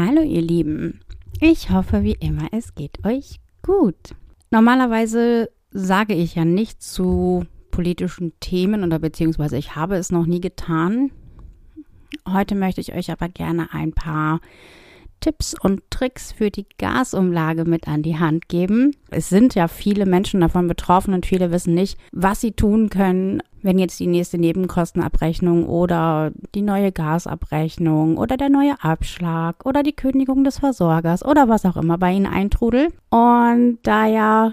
Hallo 0.00 0.22
ihr 0.22 0.42
Lieben. 0.42 1.00
Ich 1.40 1.70
hoffe 1.70 2.04
wie 2.04 2.16
immer, 2.20 2.46
es 2.52 2.76
geht 2.76 3.04
euch 3.04 3.40
gut. 3.62 4.14
Normalerweise 4.48 5.50
sage 5.72 6.14
ich 6.14 6.36
ja 6.36 6.44
nichts 6.44 6.92
zu 6.92 7.46
politischen 7.72 8.32
Themen 8.38 8.84
oder 8.84 9.00
beziehungsweise 9.00 9.56
ich 9.56 9.74
habe 9.74 9.96
es 9.96 10.12
noch 10.12 10.24
nie 10.24 10.40
getan. 10.40 11.10
Heute 12.28 12.54
möchte 12.54 12.80
ich 12.80 12.94
euch 12.94 13.10
aber 13.10 13.28
gerne 13.28 13.72
ein 13.72 13.92
paar 13.92 14.40
Tipps 15.20 15.54
und 15.60 15.82
Tricks 15.90 16.32
für 16.32 16.50
die 16.50 16.66
Gasumlage 16.78 17.64
mit 17.64 17.88
an 17.88 18.02
die 18.02 18.18
Hand 18.18 18.48
geben. 18.48 18.96
Es 19.10 19.28
sind 19.28 19.54
ja 19.54 19.68
viele 19.68 20.06
Menschen 20.06 20.40
davon 20.40 20.68
betroffen 20.68 21.14
und 21.14 21.26
viele 21.26 21.50
wissen 21.50 21.74
nicht, 21.74 21.98
was 22.12 22.40
sie 22.40 22.52
tun 22.52 22.88
können, 22.90 23.42
wenn 23.62 23.78
jetzt 23.78 23.98
die 23.98 24.06
nächste 24.06 24.38
Nebenkostenabrechnung 24.38 25.66
oder 25.66 26.30
die 26.54 26.62
neue 26.62 26.92
Gasabrechnung 26.92 28.16
oder 28.16 28.36
der 28.36 28.48
neue 28.50 28.82
Abschlag 28.82 29.66
oder 29.66 29.82
die 29.82 29.94
Kündigung 29.94 30.44
des 30.44 30.58
Versorgers 30.58 31.24
oder 31.24 31.48
was 31.48 31.64
auch 31.64 31.76
immer 31.76 31.98
bei 31.98 32.12
ihnen 32.12 32.26
eintrudelt. 32.26 32.92
Und 33.10 33.78
da 33.82 34.06
ja 34.06 34.52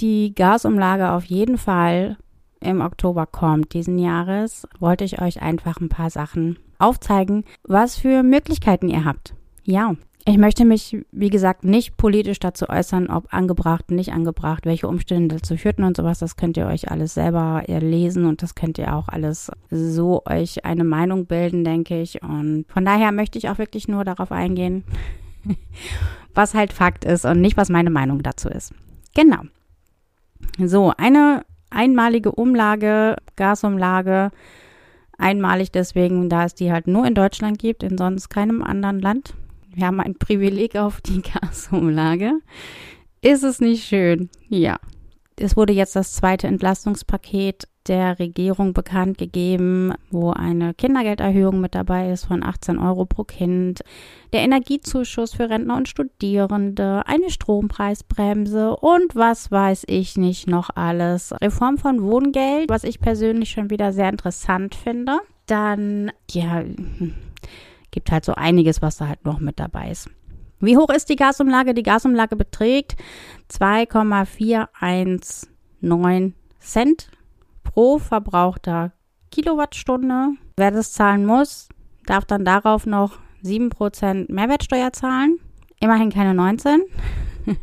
die 0.00 0.34
Gasumlage 0.34 1.12
auf 1.12 1.24
jeden 1.24 1.58
Fall 1.58 2.16
im 2.60 2.80
Oktober 2.80 3.26
kommt 3.26 3.72
diesen 3.74 3.98
Jahres, 3.98 4.66
wollte 4.78 5.04
ich 5.04 5.20
euch 5.20 5.42
einfach 5.42 5.80
ein 5.80 5.88
paar 5.88 6.10
Sachen 6.10 6.58
aufzeigen, 6.78 7.44
was 7.64 7.96
für 7.96 8.22
Möglichkeiten 8.22 8.88
ihr 8.88 9.04
habt. 9.04 9.34
Ja, 9.64 9.94
ich 10.24 10.38
möchte 10.38 10.64
mich, 10.64 10.96
wie 11.10 11.30
gesagt, 11.30 11.64
nicht 11.64 11.96
politisch 11.96 12.38
dazu 12.38 12.68
äußern, 12.68 13.08
ob 13.08 13.32
angebracht, 13.34 13.90
nicht 13.90 14.12
angebracht, 14.12 14.66
welche 14.66 14.86
Umstände 14.86 15.36
dazu 15.36 15.56
führten 15.56 15.82
und 15.82 15.96
sowas. 15.96 16.20
Das 16.20 16.36
könnt 16.36 16.56
ihr 16.56 16.66
euch 16.66 16.90
alles 16.90 17.14
selber 17.14 17.64
lesen 17.66 18.26
und 18.26 18.40
das 18.42 18.54
könnt 18.54 18.78
ihr 18.78 18.94
auch 18.94 19.08
alles 19.08 19.50
so 19.70 20.22
euch 20.24 20.64
eine 20.64 20.84
Meinung 20.84 21.26
bilden, 21.26 21.64
denke 21.64 22.00
ich. 22.00 22.22
Und 22.22 22.66
von 22.68 22.84
daher 22.84 23.10
möchte 23.10 23.36
ich 23.36 23.48
auch 23.48 23.58
wirklich 23.58 23.88
nur 23.88 24.04
darauf 24.04 24.30
eingehen, 24.30 24.84
was 26.34 26.54
halt 26.54 26.72
Fakt 26.72 27.04
ist 27.04 27.24
und 27.24 27.40
nicht, 27.40 27.56
was 27.56 27.68
meine 27.68 27.90
Meinung 27.90 28.22
dazu 28.22 28.48
ist. 28.48 28.72
Genau. 29.14 29.40
So, 30.58 30.92
eine 30.96 31.44
einmalige 31.70 32.30
Umlage, 32.30 33.16
Gasumlage, 33.34 34.30
einmalig 35.18 35.72
deswegen, 35.72 36.28
da 36.28 36.44
es 36.44 36.54
die 36.54 36.70
halt 36.70 36.86
nur 36.86 37.06
in 37.06 37.14
Deutschland 37.14 37.58
gibt, 37.58 37.82
in 37.82 37.98
sonst 37.98 38.28
keinem 38.28 38.62
anderen 38.62 39.00
Land 39.00 39.34
wir 39.74 39.86
haben 39.86 40.00
ein 40.00 40.14
Privileg 40.14 40.76
auf 40.76 41.00
die 41.00 41.22
Gasumlage. 41.40 42.34
Ist 43.20 43.44
es 43.44 43.60
nicht 43.60 43.84
schön? 43.84 44.30
Ja. 44.48 44.78
Es 45.38 45.56
wurde 45.56 45.72
jetzt 45.72 45.96
das 45.96 46.12
zweite 46.12 46.46
Entlastungspaket 46.46 47.66
der 47.86 48.18
Regierung 48.18 48.74
bekannt 48.74 49.18
gegeben, 49.18 49.92
wo 50.10 50.30
eine 50.30 50.74
Kindergelderhöhung 50.74 51.60
mit 51.60 51.74
dabei 51.74 52.10
ist 52.10 52.26
von 52.26 52.42
18 52.42 52.78
Euro 52.78 53.06
pro 53.06 53.24
Kind, 53.24 53.80
der 54.32 54.42
Energiezuschuss 54.42 55.34
für 55.34 55.50
Rentner 55.50 55.76
und 55.76 55.88
Studierende, 55.88 57.02
eine 57.06 57.30
Strompreisbremse 57.30 58.76
und 58.76 59.14
was 59.16 59.50
weiß 59.50 59.84
ich 59.88 60.16
nicht 60.16 60.48
noch 60.48 60.70
alles. 60.74 61.34
Reform 61.40 61.78
von 61.78 62.02
Wohngeld, 62.02 62.68
was 62.68 62.84
ich 62.84 63.00
persönlich 63.00 63.50
schon 63.50 63.70
wieder 63.70 63.92
sehr 63.92 64.08
interessant 64.08 64.74
finde. 64.74 65.18
Dann, 65.46 66.12
ja, 66.30 66.62
gibt 67.92 68.10
halt 68.10 68.24
so 68.24 68.34
einiges, 68.34 68.82
was 68.82 68.96
da 68.96 69.06
halt 69.06 69.24
noch 69.24 69.38
mit 69.38 69.60
dabei 69.60 69.90
ist. 69.90 70.10
Wie 70.58 70.76
hoch 70.76 70.90
ist 70.90 71.08
die 71.08 71.14
Gasumlage? 71.16 71.74
Die 71.74 71.84
Gasumlage 71.84 72.34
beträgt 72.36 72.96
2,419 73.48 76.34
Cent 76.58 77.10
pro 77.62 77.98
verbrauchter 77.98 78.92
Kilowattstunde. 79.30 80.30
Wer 80.56 80.70
das 80.70 80.92
zahlen 80.92 81.26
muss, 81.26 81.68
darf 82.06 82.24
dann 82.24 82.44
darauf 82.44 82.86
noch 82.86 83.18
7% 83.44 84.32
Mehrwertsteuer 84.32 84.92
zahlen. 84.92 85.40
Immerhin 85.80 86.10
keine 86.10 86.34
19. 86.34 86.82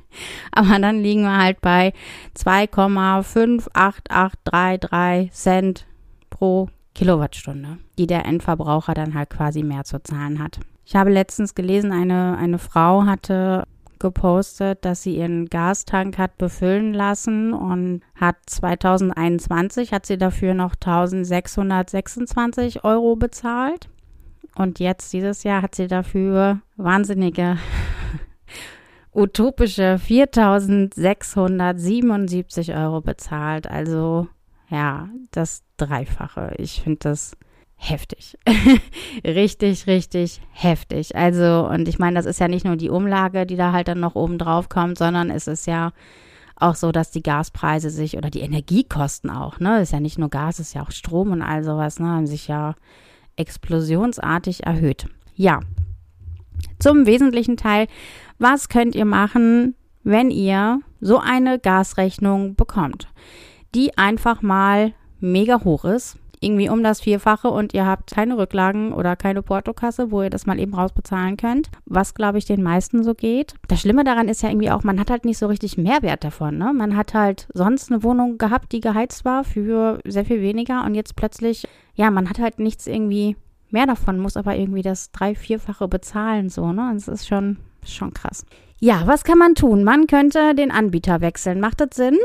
Aber 0.51 0.77
dann 0.79 1.01
liegen 1.01 1.21
wir 1.23 1.37
halt 1.37 1.61
bei 1.61 1.93
2,58833 2.35 5.31
Cent 5.31 5.87
pro 6.29 6.67
Kilowattstunde, 6.99 7.79
die 7.97 8.05
der 8.07 8.25
Endverbraucher 8.25 8.93
dann 8.93 9.13
halt 9.13 9.29
quasi 9.29 9.63
mehr 9.63 9.85
zu 9.85 10.03
zahlen 10.03 10.43
hat. 10.43 10.59
Ich 10.83 10.97
habe 10.97 11.09
letztens 11.09 11.55
gelesen, 11.55 11.93
eine, 11.93 12.37
eine 12.37 12.59
Frau 12.59 13.05
hatte 13.05 13.63
gepostet, 13.99 14.83
dass 14.83 15.03
sie 15.03 15.15
ihren 15.15 15.45
Gastank 15.45 16.17
hat 16.17 16.37
befüllen 16.37 16.93
lassen 16.93 17.53
und 17.53 18.01
hat 18.15 18.35
2021 18.47 19.93
hat 19.93 20.05
sie 20.05 20.17
dafür 20.17 20.53
noch 20.53 20.73
1626 20.73 22.83
Euro 22.83 23.15
bezahlt. 23.15 23.87
Und 24.55 24.79
jetzt 24.79 25.13
dieses 25.13 25.43
Jahr 25.43 25.61
hat 25.61 25.75
sie 25.75 25.87
dafür 25.87 26.59
wahnsinnige 26.75 27.59
utopische 29.13 29.99
4677 29.99 32.75
Euro 32.75 32.99
bezahlt. 32.99 33.71
Also 33.71 34.27
ja, 34.69 35.07
das 35.31 35.63
Dreifache. 35.79 36.53
Ich 36.57 36.81
finde 36.81 36.99
das 37.01 37.35
heftig. 37.75 38.37
richtig, 39.23 39.87
richtig 39.87 40.41
heftig. 40.51 41.15
Also, 41.15 41.67
und 41.67 41.87
ich 41.87 41.97
meine, 41.97 42.15
das 42.15 42.25
ist 42.25 42.39
ja 42.39 42.47
nicht 42.47 42.65
nur 42.65 42.75
die 42.75 42.89
Umlage, 42.89 43.45
die 43.45 43.55
da 43.55 43.71
halt 43.71 43.87
dann 43.87 43.99
noch 43.99 44.15
oben 44.15 44.37
drauf 44.37 44.69
kommt, 44.69 44.97
sondern 44.97 45.29
es 45.29 45.47
ist 45.47 45.65
ja 45.65 45.91
auch 46.55 46.75
so, 46.75 46.91
dass 46.91 47.11
die 47.11 47.23
Gaspreise 47.23 47.89
sich 47.89 48.17
oder 48.17 48.29
die 48.29 48.41
Energiekosten 48.41 49.29
auch, 49.29 49.59
ne, 49.61 49.81
ist 49.81 49.93
ja 49.93 50.01
nicht 50.01 50.19
nur 50.19 50.29
Gas, 50.29 50.59
ist 50.59 50.73
ja 50.73 50.83
auch 50.83 50.91
Strom 50.91 51.31
und 51.31 51.41
all 51.41 51.63
sowas, 51.63 51.99
ne, 51.99 52.07
haben 52.07 52.27
sich 52.27 52.49
ja 52.49 52.75
explosionsartig 53.37 54.65
erhöht. 54.65 55.07
Ja. 55.35 55.61
Zum 56.79 57.05
wesentlichen 57.05 57.55
Teil, 57.55 57.87
was 58.39 58.67
könnt 58.67 58.93
ihr 58.93 59.05
machen, 59.05 59.75
wenn 60.03 60.31
ihr 60.31 60.81
so 60.99 61.17
eine 61.17 61.59
Gasrechnung 61.59 62.55
bekommt? 62.55 63.07
die 63.75 63.97
einfach 63.97 64.41
mal 64.41 64.93
mega 65.19 65.63
hoch 65.63 65.85
ist. 65.85 66.17
Irgendwie 66.41 66.69
um 66.69 66.83
das 66.83 67.01
Vierfache 67.01 67.49
und 67.49 67.73
ihr 67.73 67.85
habt 67.85 68.11
keine 68.11 68.37
Rücklagen 68.37 68.93
oder 68.93 69.17
keine 69.17 69.41
Portokasse, 69.41 70.09
wo 70.09 70.21
ihr 70.21 70.29
das 70.29 70.45
mal 70.45 70.57
eben 70.57 70.73
rausbezahlen 70.73 71.35
könnt. 71.35 71.69
Was, 71.85 72.13
glaube 72.13 72.37
ich, 72.37 72.45
den 72.45 72.63
meisten 72.63 73.03
so 73.03 73.13
geht. 73.13 73.55
Das 73.67 73.81
Schlimme 73.81 74.05
daran 74.05 74.29
ist 74.29 74.41
ja 74.41 74.49
irgendwie 74.49 74.71
auch, 74.71 74.83
man 74.83 75.01
hat 75.01 75.11
halt 75.11 75.25
nicht 75.25 75.37
so 75.37 75.47
richtig 75.47 75.77
Mehrwert 75.77 76.23
davon. 76.23 76.57
Ne? 76.57 76.71
Man 76.73 76.95
hat 76.95 77.13
halt 77.13 77.47
sonst 77.53 77.91
eine 77.91 78.03
Wohnung 78.03 78.37
gehabt, 78.37 78.71
die 78.71 78.79
geheizt 78.79 79.25
war 79.25 79.43
für 79.43 79.99
sehr 80.05 80.23
viel 80.23 80.41
weniger 80.41 80.85
und 80.85 80.95
jetzt 80.95 81.17
plötzlich, 81.17 81.67
ja, 81.95 82.09
man 82.09 82.29
hat 82.29 82.39
halt 82.39 82.59
nichts 82.59 82.87
irgendwie 82.87 83.35
mehr 83.69 83.85
davon, 83.85 84.19
muss 84.19 84.37
aber 84.37 84.55
irgendwie 84.55 84.81
das 84.81 85.11
drei-, 85.11 85.35
vierfache 85.35 85.89
bezahlen, 85.89 86.49
so, 86.49 86.71
ne? 86.71 86.91
Das 86.93 87.09
ist 87.09 87.27
schon, 87.27 87.57
schon 87.85 88.13
krass. 88.13 88.45
Ja, 88.79 89.03
was 89.05 89.25
kann 89.25 89.37
man 89.37 89.55
tun? 89.55 89.83
Man 89.83 90.07
könnte 90.07 90.55
den 90.55 90.71
Anbieter 90.71 91.19
wechseln. 91.19 91.59
Macht 91.59 91.81
das 91.81 91.89
Sinn? 91.93 92.17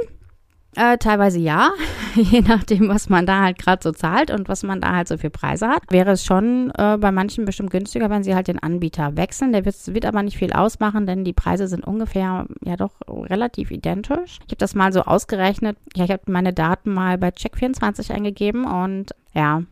Äh, 0.76 0.98
teilweise 0.98 1.38
ja, 1.38 1.70
je 2.14 2.40
nachdem, 2.40 2.88
was 2.88 3.08
man 3.08 3.26
da 3.26 3.42
halt 3.42 3.58
gerade 3.58 3.82
so 3.82 3.92
zahlt 3.92 4.30
und 4.30 4.48
was 4.48 4.62
man 4.62 4.80
da 4.80 4.94
halt 4.94 5.08
so 5.08 5.16
für 5.16 5.30
Preise 5.30 5.68
hat. 5.68 5.82
Wäre 5.90 6.12
es 6.12 6.24
schon 6.24 6.72
äh, 6.76 6.96
bei 6.98 7.12
manchen 7.12 7.44
bestimmt 7.44 7.70
günstiger, 7.70 8.10
wenn 8.10 8.24
sie 8.24 8.34
halt 8.34 8.48
den 8.48 8.58
Anbieter 8.58 9.16
wechseln. 9.16 9.52
Der 9.52 9.64
wird, 9.64 9.76
wird 9.94 10.06
aber 10.06 10.22
nicht 10.22 10.36
viel 10.36 10.52
ausmachen, 10.52 11.06
denn 11.06 11.24
die 11.24 11.32
Preise 11.32 11.68
sind 11.68 11.86
ungefähr 11.86 12.46
ja 12.64 12.76
doch 12.76 12.92
relativ 13.08 13.70
identisch. 13.70 14.38
Ich 14.46 14.52
habe 14.52 14.56
das 14.58 14.74
mal 14.74 14.92
so 14.92 15.02
ausgerechnet. 15.02 15.76
Ja, 15.94 16.04
ich 16.04 16.10
habe 16.10 16.22
meine 16.26 16.52
Daten 16.52 16.92
mal 16.92 17.18
bei 17.18 17.28
Check24 17.28 18.12
eingegeben 18.12 18.64
und 18.64 19.14
ja, 19.32 19.62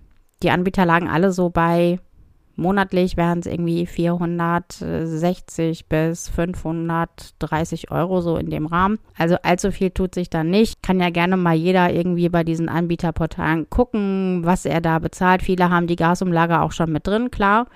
die 0.42 0.50
Anbieter 0.50 0.86
lagen 0.86 1.08
alle 1.08 1.32
so 1.32 1.50
bei 1.50 1.98
Monatlich 2.54 3.16
wären 3.16 3.38
es 3.38 3.46
irgendwie 3.46 3.86
460 3.86 5.86
bis 5.86 6.28
530 6.28 7.90
Euro 7.90 8.20
so 8.20 8.36
in 8.36 8.50
dem 8.50 8.66
Rahmen. 8.66 8.98
Also 9.16 9.36
allzu 9.42 9.72
viel 9.72 9.90
tut 9.90 10.14
sich 10.14 10.28
da 10.28 10.44
nicht. 10.44 10.82
Kann 10.82 11.00
ja 11.00 11.08
gerne 11.10 11.38
mal 11.38 11.54
jeder 11.54 11.90
irgendwie 11.92 12.28
bei 12.28 12.44
diesen 12.44 12.68
Anbieterportalen 12.68 13.70
gucken, 13.70 14.42
was 14.44 14.66
er 14.66 14.82
da 14.82 14.98
bezahlt. 14.98 15.42
Viele 15.42 15.70
haben 15.70 15.86
die 15.86 15.96
Gasumlage 15.96 16.60
auch 16.60 16.72
schon 16.72 16.92
mit 16.92 17.06
drin, 17.06 17.30
klar, 17.30 17.68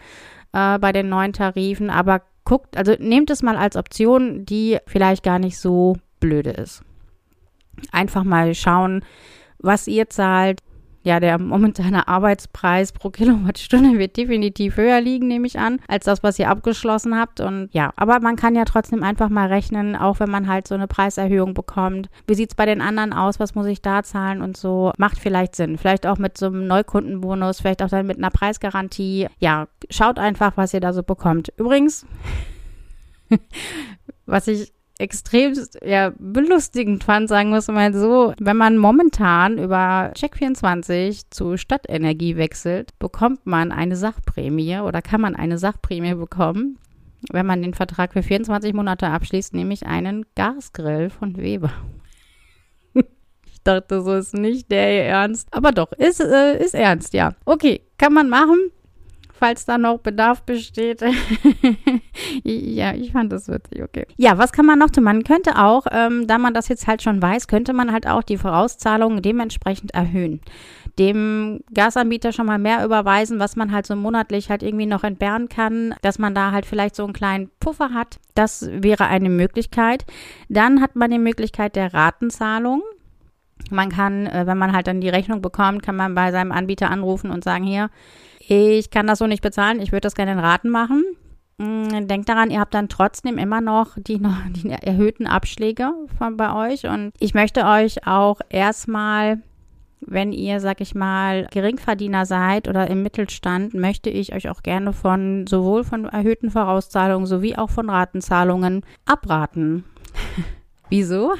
äh, 0.52 0.78
bei 0.78 0.92
den 0.92 1.08
neuen 1.08 1.32
Tarifen. 1.32 1.88
Aber 1.88 2.20
guckt, 2.44 2.76
also 2.76 2.92
nehmt 2.98 3.30
es 3.30 3.42
mal 3.42 3.56
als 3.56 3.76
Option, 3.76 4.44
die 4.44 4.76
vielleicht 4.86 5.22
gar 5.22 5.38
nicht 5.38 5.58
so 5.58 5.96
blöde 6.20 6.50
ist. 6.50 6.82
Einfach 7.92 8.24
mal 8.24 8.54
schauen, 8.54 9.02
was 9.58 9.88
ihr 9.88 10.08
zahlt, 10.08 10.60
ja, 11.06 11.20
der 11.20 11.38
momentane 11.38 12.08
Arbeitspreis 12.08 12.90
pro 12.90 13.10
Kilowattstunde 13.10 13.96
wird 13.96 14.16
definitiv 14.16 14.76
höher 14.76 15.00
liegen, 15.00 15.28
nehme 15.28 15.46
ich 15.46 15.56
an, 15.56 15.78
als 15.86 16.06
das, 16.06 16.24
was 16.24 16.36
ihr 16.40 16.50
abgeschlossen 16.50 17.16
habt. 17.16 17.38
Und 17.38 17.68
ja, 17.70 17.92
aber 17.94 18.18
man 18.18 18.34
kann 18.34 18.56
ja 18.56 18.64
trotzdem 18.64 19.04
einfach 19.04 19.28
mal 19.28 19.46
rechnen, 19.46 19.94
auch 19.94 20.18
wenn 20.18 20.30
man 20.30 20.48
halt 20.48 20.66
so 20.66 20.74
eine 20.74 20.88
Preiserhöhung 20.88 21.54
bekommt. 21.54 22.08
Wie 22.26 22.34
sieht 22.34 22.50
es 22.50 22.56
bei 22.56 22.66
den 22.66 22.80
anderen 22.80 23.12
aus? 23.12 23.38
Was 23.38 23.54
muss 23.54 23.66
ich 23.66 23.82
da 23.82 24.02
zahlen 24.02 24.42
und 24.42 24.56
so? 24.56 24.90
Macht 24.98 25.20
vielleicht 25.20 25.54
Sinn. 25.54 25.78
Vielleicht 25.78 26.08
auch 26.08 26.18
mit 26.18 26.36
so 26.36 26.46
einem 26.46 26.66
Neukundenbonus, 26.66 27.60
vielleicht 27.60 27.84
auch 27.84 27.88
dann 27.88 28.08
mit 28.08 28.18
einer 28.18 28.30
Preisgarantie. 28.30 29.28
Ja, 29.38 29.68
schaut 29.88 30.18
einfach, 30.18 30.56
was 30.56 30.74
ihr 30.74 30.80
da 30.80 30.92
so 30.92 31.04
bekommt. 31.04 31.52
Übrigens, 31.56 32.04
was 34.26 34.48
ich 34.48 34.72
extrem 34.98 35.54
ja, 35.84 36.12
belustigend 36.18 37.04
fand, 37.04 37.28
sagen 37.28 37.50
wir 37.50 37.58
es 37.58 37.68
mal 37.68 37.92
so. 37.94 38.34
Wenn 38.38 38.56
man 38.56 38.78
momentan 38.78 39.58
über 39.58 40.12
Check24 40.14 41.24
zu 41.30 41.56
Stadtenergie 41.56 42.36
wechselt, 42.36 42.98
bekommt 42.98 43.46
man 43.46 43.72
eine 43.72 43.96
Sachprämie 43.96 44.78
oder 44.78 45.02
kann 45.02 45.20
man 45.20 45.36
eine 45.36 45.58
Sachprämie 45.58 46.14
bekommen 46.14 46.78
wenn 47.32 47.46
man 47.46 47.62
den 47.62 47.74
Vertrag 47.74 48.12
für 48.12 48.22
24 48.22 48.72
Monate 48.72 49.08
abschließt, 49.08 49.54
nämlich 49.54 49.86
einen 49.86 50.26
Gasgrill 50.34 51.10
von 51.10 51.36
Weber. 51.36 51.72
ich 52.94 53.62
dachte, 53.64 54.02
so 54.02 54.14
ist 54.14 54.34
nicht 54.34 54.70
der 54.70 55.06
Ernst. 55.06 55.48
Aber 55.52 55.72
doch, 55.72 55.92
ist, 55.92 56.20
äh, 56.20 56.62
ist 56.62 56.74
ernst, 56.74 57.14
ja. 57.14 57.34
Okay, 57.44 57.82
kann 57.98 58.12
man 58.12 58.28
machen 58.28 58.70
falls 59.38 59.64
da 59.64 59.78
noch 59.78 59.98
Bedarf 59.98 60.42
besteht. 60.42 61.02
ja, 62.44 62.94
ich 62.94 63.12
fand 63.12 63.32
das 63.32 63.48
witzig, 63.48 63.82
okay. 63.82 64.06
Ja, 64.16 64.38
was 64.38 64.52
kann 64.52 64.66
man 64.66 64.78
noch 64.78 64.90
tun? 64.90 65.04
Man 65.04 65.24
könnte 65.24 65.58
auch, 65.58 65.86
ähm, 65.90 66.26
da 66.26 66.38
man 66.38 66.54
das 66.54 66.68
jetzt 66.68 66.86
halt 66.86 67.02
schon 67.02 67.20
weiß, 67.20 67.46
könnte 67.46 67.72
man 67.72 67.92
halt 67.92 68.06
auch 68.06 68.22
die 68.22 68.38
Vorauszahlungen 68.38 69.22
dementsprechend 69.22 69.94
erhöhen. 69.94 70.40
Dem 70.98 71.60
Gasanbieter 71.74 72.32
schon 72.32 72.46
mal 72.46 72.58
mehr 72.58 72.84
überweisen, 72.84 73.38
was 73.38 73.56
man 73.56 73.70
halt 73.72 73.86
so 73.86 73.94
monatlich 73.94 74.48
halt 74.48 74.62
irgendwie 74.62 74.86
noch 74.86 75.04
entbehren 75.04 75.48
kann, 75.48 75.94
dass 76.00 76.18
man 76.18 76.34
da 76.34 76.52
halt 76.52 76.64
vielleicht 76.64 76.96
so 76.96 77.04
einen 77.04 77.12
kleinen 77.12 77.50
Puffer 77.60 77.92
hat. 77.92 78.18
Das 78.34 78.68
wäre 78.72 79.06
eine 79.06 79.28
Möglichkeit. 79.28 80.06
Dann 80.48 80.80
hat 80.80 80.96
man 80.96 81.10
die 81.10 81.18
Möglichkeit 81.18 81.76
der 81.76 81.92
Ratenzahlung. 81.92 82.82
Man 83.70 83.90
kann, 83.90 84.26
äh, 84.26 84.46
wenn 84.46 84.58
man 84.58 84.72
halt 84.72 84.86
dann 84.86 85.00
die 85.00 85.08
Rechnung 85.08 85.42
bekommt, 85.42 85.82
kann 85.82 85.96
man 85.96 86.14
bei 86.14 86.30
seinem 86.30 86.52
Anbieter 86.52 86.90
anrufen 86.90 87.30
und 87.30 87.44
sagen, 87.44 87.64
hier, 87.64 87.90
ich 88.48 88.90
kann 88.90 89.06
das 89.06 89.18
so 89.18 89.26
nicht 89.26 89.42
bezahlen, 89.42 89.80
ich 89.80 89.92
würde 89.92 90.02
das 90.02 90.14
gerne 90.14 90.32
in 90.32 90.38
Raten 90.38 90.70
machen. 90.70 91.04
Mm, 91.58 92.06
denkt 92.06 92.28
daran, 92.28 92.50
ihr 92.50 92.60
habt 92.60 92.74
dann 92.74 92.88
trotzdem 92.88 93.38
immer 93.38 93.60
noch 93.60 93.96
die, 93.96 94.18
noch 94.20 94.36
die 94.50 94.70
erhöhten 94.70 95.26
Abschläge 95.26 95.92
von 96.18 96.36
bei 96.36 96.70
euch. 96.70 96.86
Und 96.86 97.12
ich 97.18 97.34
möchte 97.34 97.64
euch 97.64 98.06
auch 98.06 98.40
erstmal, 98.48 99.38
wenn 100.00 100.32
ihr, 100.32 100.60
sag 100.60 100.80
ich 100.80 100.94
mal, 100.94 101.46
Geringverdiener 101.50 102.26
seid 102.26 102.68
oder 102.68 102.88
im 102.88 103.02
Mittelstand, 103.02 103.74
möchte 103.74 104.10
ich 104.10 104.34
euch 104.34 104.48
auch 104.50 104.62
gerne 104.62 104.92
von 104.92 105.46
sowohl 105.46 105.84
von 105.84 106.04
erhöhten 106.04 106.50
Vorauszahlungen 106.50 107.26
sowie 107.26 107.56
auch 107.56 107.70
von 107.70 107.88
Ratenzahlungen 107.88 108.84
abraten. 109.06 109.84
Wieso? 110.88 111.32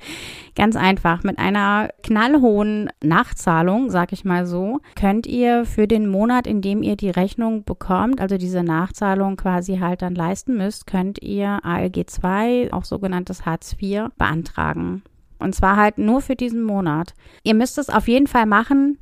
Ganz 0.54 0.76
einfach. 0.76 1.22
Mit 1.22 1.38
einer 1.38 1.88
knallhohen 2.02 2.90
Nachzahlung, 3.02 3.90
sag 3.90 4.12
ich 4.12 4.24
mal 4.24 4.44
so, 4.44 4.80
könnt 4.96 5.26
ihr 5.26 5.64
für 5.64 5.88
den 5.88 6.06
Monat, 6.06 6.46
in 6.46 6.60
dem 6.60 6.82
ihr 6.82 6.96
die 6.96 7.10
Rechnung 7.10 7.64
bekommt, 7.64 8.20
also 8.20 8.36
diese 8.36 8.62
Nachzahlung 8.62 9.36
quasi 9.36 9.78
halt 9.78 10.02
dann 10.02 10.14
leisten 10.14 10.56
müsst, 10.56 10.86
könnt 10.86 11.22
ihr 11.22 11.64
ALG 11.64 12.04
2, 12.06 12.72
auch 12.72 12.84
sogenanntes 12.84 13.46
Hartz 13.46 13.74
IV, 13.80 14.08
beantragen. 14.18 15.02
Und 15.38 15.54
zwar 15.54 15.76
halt 15.76 15.98
nur 15.98 16.20
für 16.20 16.36
diesen 16.36 16.62
Monat. 16.62 17.14
Ihr 17.42 17.54
müsst 17.54 17.78
es 17.78 17.88
auf 17.88 18.06
jeden 18.06 18.26
Fall 18.26 18.46
machen, 18.46 18.98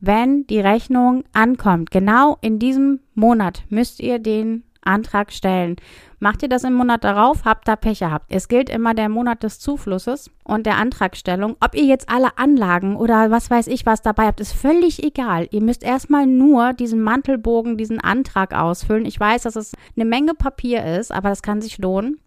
wenn 0.00 0.46
die 0.46 0.60
Rechnung 0.60 1.24
ankommt. 1.32 1.90
Genau 1.90 2.38
in 2.40 2.58
diesem 2.58 3.00
Monat 3.14 3.64
müsst 3.68 4.00
ihr 4.00 4.18
den 4.18 4.64
Antrag 4.88 5.32
stellen. 5.32 5.76
Macht 6.20 6.42
ihr 6.42 6.48
das 6.48 6.64
im 6.64 6.74
Monat 6.74 7.04
darauf, 7.04 7.44
habt 7.44 7.68
da 7.68 7.76
Pech 7.76 8.00
gehabt. 8.00 8.26
Es 8.28 8.48
gilt 8.48 8.68
immer 8.68 8.94
der 8.94 9.08
Monat 9.08 9.44
des 9.44 9.60
Zuflusses 9.60 10.30
und 10.42 10.66
der 10.66 10.76
Antragstellung. 10.76 11.56
Ob 11.60 11.76
ihr 11.76 11.84
jetzt 11.84 12.08
alle 12.08 12.36
Anlagen 12.38 12.96
oder 12.96 13.30
was 13.30 13.50
weiß 13.50 13.68
ich 13.68 13.86
was 13.86 14.02
dabei 14.02 14.26
habt, 14.26 14.40
ist 14.40 14.52
völlig 14.52 15.04
egal. 15.04 15.46
Ihr 15.52 15.62
müsst 15.62 15.84
erstmal 15.84 16.26
nur 16.26 16.72
diesen 16.72 17.02
Mantelbogen, 17.02 17.76
diesen 17.76 18.00
Antrag 18.00 18.52
ausfüllen. 18.52 19.06
Ich 19.06 19.20
weiß, 19.20 19.42
dass 19.42 19.54
es 19.54 19.74
eine 19.94 20.04
Menge 20.04 20.34
Papier 20.34 20.84
ist, 20.84 21.12
aber 21.12 21.28
das 21.28 21.42
kann 21.42 21.62
sich 21.62 21.78
lohnen. 21.78 22.18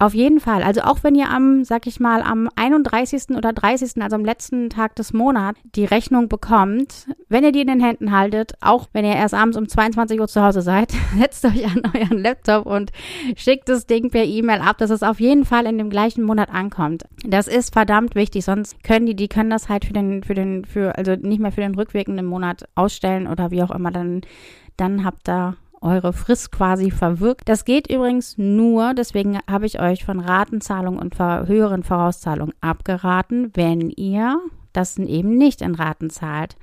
Auf 0.00 0.14
jeden 0.14 0.40
Fall. 0.40 0.62
Also 0.62 0.80
auch 0.80 1.04
wenn 1.04 1.14
ihr 1.14 1.28
am, 1.28 1.62
sag 1.62 1.86
ich 1.86 2.00
mal, 2.00 2.22
am 2.22 2.48
31. 2.56 3.36
oder 3.36 3.52
30., 3.52 4.02
also 4.02 4.16
am 4.16 4.24
letzten 4.24 4.70
Tag 4.70 4.96
des 4.96 5.12
Monats, 5.12 5.60
die 5.74 5.84
Rechnung 5.84 6.30
bekommt, 6.30 7.06
wenn 7.28 7.44
ihr 7.44 7.52
die 7.52 7.60
in 7.60 7.66
den 7.66 7.80
Händen 7.80 8.10
haltet, 8.10 8.54
auch 8.62 8.88
wenn 8.94 9.04
ihr 9.04 9.14
erst 9.14 9.34
abends 9.34 9.58
um 9.58 9.68
22 9.68 10.18
Uhr 10.18 10.26
zu 10.26 10.42
Hause 10.42 10.62
seid, 10.62 10.94
setzt 11.18 11.44
euch 11.44 11.66
an 11.66 11.82
euren 11.94 12.16
Laptop 12.16 12.64
und 12.64 12.92
schickt 13.36 13.68
das 13.68 13.86
Ding 13.86 14.08
per 14.08 14.24
E-Mail 14.24 14.62
ab, 14.62 14.78
dass 14.78 14.88
es 14.88 15.02
auf 15.02 15.20
jeden 15.20 15.44
Fall 15.44 15.66
in 15.66 15.76
dem 15.76 15.90
gleichen 15.90 16.24
Monat 16.24 16.48
ankommt. 16.48 17.04
Das 17.26 17.46
ist 17.46 17.74
verdammt 17.74 18.14
wichtig, 18.14 18.46
sonst 18.46 18.82
können 18.82 19.04
die, 19.04 19.14
die 19.14 19.28
können 19.28 19.50
das 19.50 19.68
halt 19.68 19.84
für 19.84 19.92
den, 19.92 20.22
für 20.22 20.34
den, 20.34 20.64
für, 20.64 20.96
also 20.96 21.14
nicht 21.16 21.40
mehr 21.40 21.52
für 21.52 21.60
den 21.60 21.74
rückwirkenden 21.74 22.24
Monat 22.24 22.64
ausstellen 22.74 23.26
oder 23.26 23.50
wie 23.50 23.62
auch 23.62 23.70
immer, 23.70 23.90
dann, 23.90 24.22
dann 24.78 25.04
habt 25.04 25.28
ihr 25.28 25.58
eure 25.80 26.12
Frist 26.12 26.52
quasi 26.52 26.90
verwirkt. 26.90 27.48
Das 27.48 27.64
geht 27.64 27.90
übrigens 27.90 28.36
nur, 28.36 28.94
deswegen 28.94 29.38
habe 29.48 29.66
ich 29.66 29.80
euch 29.80 30.04
von 30.04 30.20
Ratenzahlungen 30.20 31.00
und 31.00 31.18
höheren 31.18 31.82
Vorauszahlungen 31.82 32.54
abgeraten, 32.60 33.50
wenn 33.54 33.90
ihr 33.90 34.38
das 34.72 34.98
eben 34.98 35.36
nicht 35.36 35.62
in 35.62 35.74
Raten 35.74 36.10
zahlt. 36.10 36.56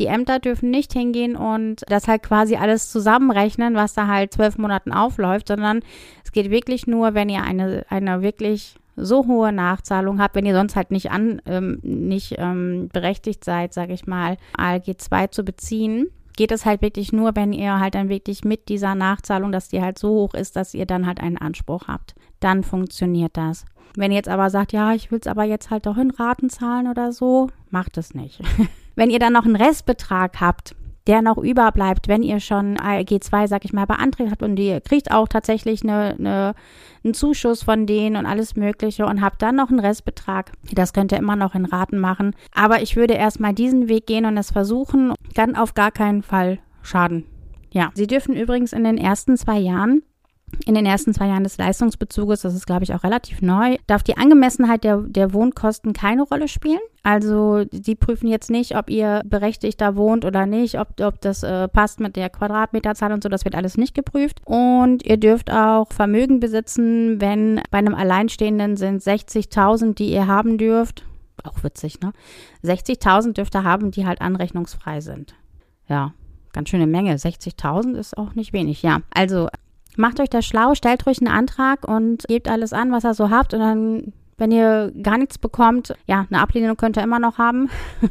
Die 0.00 0.06
Ämter 0.06 0.40
dürfen 0.40 0.70
nicht 0.70 0.92
hingehen 0.92 1.36
und 1.36 1.82
das 1.86 2.08
halt 2.08 2.24
quasi 2.24 2.56
alles 2.56 2.90
zusammenrechnen, 2.90 3.74
was 3.76 3.94
da 3.94 4.08
halt 4.08 4.32
zwölf 4.32 4.58
Monaten 4.58 4.92
aufläuft, 4.92 5.48
sondern 5.48 5.80
es 6.24 6.32
geht 6.32 6.50
wirklich 6.50 6.86
nur, 6.86 7.14
wenn 7.14 7.28
ihr 7.28 7.42
eine, 7.42 7.86
eine 7.90 8.22
wirklich 8.22 8.74
so 8.96 9.26
hohe 9.26 9.52
Nachzahlung 9.52 10.20
habt, 10.20 10.34
wenn 10.34 10.46
ihr 10.46 10.54
sonst 10.54 10.74
halt 10.74 10.90
nicht 10.90 11.10
an, 11.12 11.40
ähm, 11.46 11.78
nicht 11.82 12.36
ähm, 12.38 12.88
berechtigt 12.92 13.44
seid, 13.44 13.72
sage 13.72 13.92
ich 13.92 14.06
mal, 14.06 14.36
ALG 14.56 14.98
2 14.98 15.28
zu 15.28 15.44
beziehen 15.44 16.08
geht 16.36 16.52
es 16.52 16.64
halt 16.64 16.82
wirklich 16.82 17.12
nur, 17.12 17.36
wenn 17.36 17.52
ihr 17.52 17.78
halt 17.78 17.94
dann 17.94 18.08
wirklich 18.08 18.44
mit 18.44 18.68
dieser 18.68 18.94
Nachzahlung, 18.94 19.52
dass 19.52 19.68
die 19.68 19.80
halt 19.80 19.98
so 19.98 20.08
hoch 20.10 20.34
ist, 20.34 20.56
dass 20.56 20.74
ihr 20.74 20.86
dann 20.86 21.06
halt 21.06 21.20
einen 21.20 21.38
Anspruch 21.38 21.88
habt. 21.88 22.14
Dann 22.40 22.64
funktioniert 22.64 23.36
das. 23.36 23.64
Wenn 23.96 24.10
ihr 24.10 24.16
jetzt 24.16 24.28
aber 24.28 24.50
sagt, 24.50 24.72
ja, 24.72 24.92
ich 24.92 25.10
will 25.10 25.20
es 25.20 25.28
aber 25.28 25.44
jetzt 25.44 25.70
halt 25.70 25.86
doch 25.86 25.96
in 25.96 26.10
Raten 26.10 26.50
zahlen 26.50 26.88
oder 26.88 27.12
so, 27.12 27.48
macht 27.70 27.96
es 27.96 28.14
nicht. 28.14 28.40
wenn 28.96 29.10
ihr 29.10 29.20
dann 29.20 29.32
noch 29.32 29.44
einen 29.44 29.56
Restbetrag 29.56 30.40
habt, 30.40 30.74
der 31.06 31.22
noch 31.22 31.36
überbleibt, 31.36 32.08
wenn 32.08 32.22
ihr 32.22 32.40
schon 32.40 32.78
ALG 32.78 33.22
2, 33.22 33.46
sag 33.46 33.64
ich 33.64 33.72
mal, 33.72 33.86
beantragt 33.86 34.30
habt 34.30 34.42
und 34.42 34.58
ihr 34.58 34.80
kriegt 34.80 35.10
auch 35.12 35.28
tatsächlich 35.28 35.82
eine, 35.82 36.16
eine, 36.18 36.54
einen 37.04 37.14
Zuschuss 37.14 37.62
von 37.62 37.86
denen 37.86 38.16
und 38.16 38.26
alles 38.26 38.56
Mögliche 38.56 39.04
und 39.04 39.20
habt 39.20 39.42
dann 39.42 39.56
noch 39.56 39.68
einen 39.68 39.80
Restbetrag. 39.80 40.52
Das 40.72 40.92
könnt 40.92 41.12
ihr 41.12 41.18
immer 41.18 41.36
noch 41.36 41.54
in 41.54 41.66
Raten 41.66 41.98
machen. 41.98 42.34
Aber 42.54 42.80
ich 42.80 42.96
würde 42.96 43.14
erstmal 43.14 43.52
diesen 43.52 43.88
Weg 43.88 44.06
gehen 44.06 44.24
und 44.24 44.38
es 44.38 44.50
versuchen, 44.50 45.12
kann 45.34 45.56
auf 45.56 45.74
gar 45.74 45.90
keinen 45.90 46.22
Fall 46.22 46.58
schaden. 46.82 47.24
Ja, 47.70 47.90
Sie 47.94 48.06
dürfen 48.06 48.34
übrigens 48.34 48.72
in 48.72 48.84
den 48.84 48.98
ersten 48.98 49.36
zwei 49.36 49.58
Jahren 49.58 50.02
in 50.66 50.74
den 50.74 50.86
ersten 50.86 51.12
zwei 51.12 51.26
Jahren 51.26 51.44
des 51.44 51.58
Leistungsbezuges, 51.58 52.42
das 52.42 52.54
ist 52.54 52.66
glaube 52.66 52.84
ich 52.84 52.94
auch 52.94 53.04
relativ 53.04 53.42
neu, 53.42 53.76
darf 53.86 54.02
die 54.02 54.16
Angemessenheit 54.16 54.84
der, 54.84 54.98
der 54.98 55.32
Wohnkosten 55.32 55.92
keine 55.92 56.22
Rolle 56.22 56.48
spielen. 56.48 56.80
Also 57.02 57.64
die 57.64 57.94
prüfen 57.94 58.28
jetzt 58.28 58.50
nicht, 58.50 58.76
ob 58.76 58.88
ihr 58.88 59.22
berechtigter 59.26 59.96
wohnt 59.96 60.24
oder 60.24 60.46
nicht, 60.46 60.78
ob, 60.78 61.00
ob 61.00 61.20
das 61.20 61.42
äh, 61.42 61.68
passt 61.68 62.00
mit 62.00 62.16
der 62.16 62.30
Quadratmeterzahl 62.30 63.12
und 63.12 63.22
so, 63.22 63.28
das 63.28 63.44
wird 63.44 63.54
alles 63.54 63.76
nicht 63.76 63.94
geprüft. 63.94 64.40
Und 64.44 65.04
ihr 65.04 65.18
dürft 65.18 65.52
auch 65.52 65.92
Vermögen 65.92 66.40
besitzen, 66.40 67.20
wenn 67.20 67.60
bei 67.70 67.78
einem 67.78 67.94
Alleinstehenden 67.94 68.76
sind 68.76 69.02
60.000, 69.02 69.94
die 69.94 70.10
ihr 70.10 70.26
haben 70.26 70.56
dürft. 70.56 71.04
Auch 71.42 71.62
witzig, 71.62 72.00
ne? 72.00 72.12
60.000 72.64 73.34
dürft 73.34 73.54
ihr 73.54 73.64
haben, 73.64 73.90
die 73.90 74.06
halt 74.06 74.22
anrechnungsfrei 74.22 75.00
sind. 75.02 75.34
Ja, 75.88 76.14
ganz 76.54 76.70
schöne 76.70 76.86
Menge. 76.86 77.14
60.000 77.16 77.96
ist 77.96 78.16
auch 78.16 78.34
nicht 78.34 78.54
wenig, 78.54 78.82
ja. 78.82 79.00
Also 79.12 79.48
Macht 79.96 80.20
euch 80.20 80.30
das 80.30 80.44
schlau, 80.44 80.74
stellt 80.74 81.06
ruhig 81.06 81.20
einen 81.20 81.32
Antrag 81.32 81.86
und 81.86 82.24
gebt 82.26 82.48
alles 82.48 82.72
an, 82.72 82.92
was 82.92 83.04
ihr 83.04 83.14
so 83.14 83.30
habt. 83.30 83.54
Und 83.54 83.60
dann, 83.60 84.12
wenn 84.36 84.50
ihr 84.50 84.92
gar 85.02 85.18
nichts 85.18 85.38
bekommt, 85.38 85.94
ja, 86.06 86.26
eine 86.30 86.40
Ablehnung 86.40 86.76
könnt 86.76 86.96
ihr 86.96 87.02
immer 87.02 87.20
noch 87.20 87.38
haben. 87.38 87.70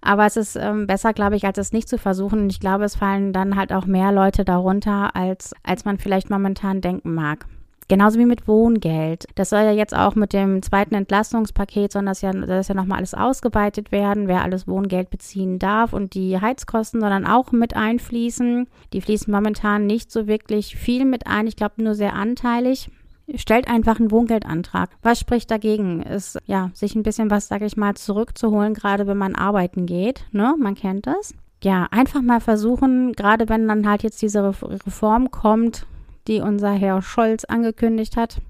Aber 0.00 0.26
es 0.26 0.36
ist 0.36 0.56
ähm, 0.56 0.86
besser, 0.88 1.12
glaube 1.12 1.36
ich, 1.36 1.44
als 1.44 1.58
es 1.58 1.72
nicht 1.72 1.88
zu 1.88 1.96
versuchen. 1.96 2.40
Und 2.40 2.50
ich 2.50 2.58
glaube, 2.58 2.84
es 2.84 2.96
fallen 2.96 3.32
dann 3.32 3.56
halt 3.56 3.72
auch 3.72 3.86
mehr 3.86 4.10
Leute 4.10 4.44
darunter, 4.44 5.14
als, 5.14 5.54
als 5.62 5.84
man 5.84 5.98
vielleicht 5.98 6.28
momentan 6.28 6.80
denken 6.80 7.14
mag. 7.14 7.46
Genauso 7.92 8.18
wie 8.18 8.24
mit 8.24 8.48
Wohngeld. 8.48 9.26
Das 9.34 9.50
soll 9.50 9.64
ja 9.64 9.70
jetzt 9.70 9.94
auch 9.94 10.14
mit 10.14 10.32
dem 10.32 10.62
zweiten 10.62 10.94
Entlastungspaket, 10.94 11.92
sondern 11.92 12.14
das 12.14 12.22
ja, 12.22 12.32
ja 12.32 12.74
nochmal 12.74 12.96
alles 12.96 13.12
ausgeweitet 13.12 13.92
werden, 13.92 14.28
wer 14.28 14.42
alles 14.42 14.66
Wohngeld 14.66 15.10
beziehen 15.10 15.58
darf 15.58 15.92
und 15.92 16.14
die 16.14 16.40
Heizkosten 16.40 17.02
sondern 17.02 17.26
auch 17.26 17.52
mit 17.52 17.76
einfließen. 17.76 18.66
Die 18.94 19.02
fließen 19.02 19.30
momentan 19.30 19.84
nicht 19.84 20.10
so 20.10 20.26
wirklich 20.26 20.74
viel 20.74 21.04
mit 21.04 21.26
ein. 21.26 21.46
Ich 21.46 21.56
glaube 21.56 21.82
nur 21.84 21.94
sehr 21.94 22.14
anteilig. 22.14 22.90
Stellt 23.34 23.68
einfach 23.68 24.00
einen 24.00 24.10
Wohngeldantrag. 24.10 24.88
Was 25.02 25.20
spricht 25.20 25.50
dagegen? 25.50 26.00
Ist, 26.00 26.38
ja, 26.46 26.70
sich 26.72 26.94
ein 26.94 27.02
bisschen 27.02 27.30
was, 27.30 27.48
sage 27.48 27.66
ich 27.66 27.76
mal, 27.76 27.92
zurückzuholen, 27.92 28.72
gerade 28.72 29.06
wenn 29.06 29.18
man 29.18 29.34
arbeiten 29.34 29.84
geht. 29.84 30.24
Ne? 30.32 30.54
Man 30.58 30.76
kennt 30.76 31.06
das 31.06 31.34
ja, 31.62 31.88
einfach 31.90 32.22
mal 32.22 32.40
versuchen, 32.40 33.12
gerade 33.12 33.50
wenn 33.50 33.68
dann 33.68 33.86
halt 33.86 34.02
jetzt 34.02 34.22
diese 34.22 34.42
Reform 34.42 35.30
kommt, 35.30 35.86
die 36.26 36.40
unser 36.40 36.72
Herr 36.72 37.02
Scholz 37.02 37.44
angekündigt 37.44 38.16
hat. 38.16 38.40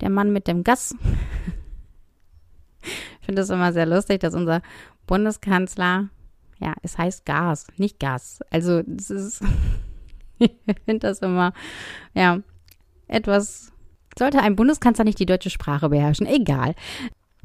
Der 0.00 0.10
Mann 0.10 0.32
mit 0.32 0.48
dem 0.48 0.64
Gas. 0.64 0.94
ich 2.82 3.26
finde 3.26 3.42
es 3.42 3.50
immer 3.50 3.72
sehr 3.72 3.86
lustig, 3.86 4.20
dass 4.20 4.34
unser 4.34 4.62
Bundeskanzler, 5.06 6.08
ja, 6.58 6.74
es 6.82 6.98
heißt 6.98 7.24
Gas, 7.24 7.66
nicht 7.76 8.00
Gas. 8.00 8.40
Also, 8.50 8.82
das 8.86 9.10
ist, 9.10 9.42
ich 10.38 10.50
finde 10.84 11.06
das 11.06 11.20
immer, 11.20 11.52
ja, 12.14 12.40
etwas, 13.06 13.72
sollte 14.18 14.40
ein 14.40 14.56
Bundeskanzler 14.56 15.04
nicht 15.04 15.18
die 15.18 15.26
deutsche 15.26 15.50
Sprache 15.50 15.88
beherrschen? 15.88 16.26
Egal. 16.26 16.74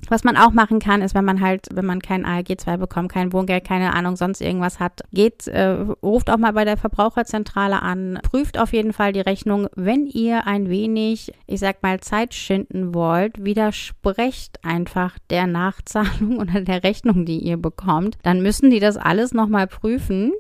Was 0.08 0.24
man 0.24 0.38
auch 0.38 0.52
machen 0.52 0.80
kann, 0.80 1.02
ist, 1.02 1.14
wenn 1.14 1.26
man 1.26 1.42
halt, 1.42 1.68
wenn 1.72 1.86
man 1.86 2.02
kein 2.02 2.26
ALG 2.26 2.58
2 2.58 2.78
bekommt, 2.78 3.12
kein 3.12 3.34
Wohngeld, 3.34 3.64
keine 3.64 3.94
Ahnung, 3.94 4.16
sonst 4.16 4.42
irgendwas 4.42 4.80
hat, 4.80 5.02
geht, 5.12 5.48
äh, 5.48 5.68
ruft 6.02 6.30
auch 6.30 6.38
mal 6.38 6.54
bei 6.54 6.66
der 6.66 6.78
Verbraucherzentrale 6.78 7.82
an, 7.82 8.20
prüft 8.24 8.58
auf 8.58 8.74
jeden 8.74 8.94
Fall 8.94 9.14
die 9.14 9.20
Rechnung. 9.20 9.68
Wenn 9.76 10.08
ihr 10.08 10.48
ein 10.48 10.70
wenig, 10.70 11.34
ich 11.48 11.60
sag 11.60 11.84
mal, 11.84 12.00
Zeit 12.00 12.34
schinden 12.34 12.94
wollt, 12.94 13.44
widersprecht 13.44 14.64
einfach 14.64 15.18
der 15.30 15.48
Nachzahlung 15.48 16.38
oder 16.40 16.62
der 16.62 16.84
Rechnung, 16.84 17.26
die 17.26 17.40
ihr 17.40 17.58
bekommt, 17.58 18.18
dann 18.24 18.42
müssen 18.42 18.70
die 18.70 18.80
das 18.80 18.98
alles 18.98 19.34
nochmal 19.34 19.68
prüfen 19.68 20.32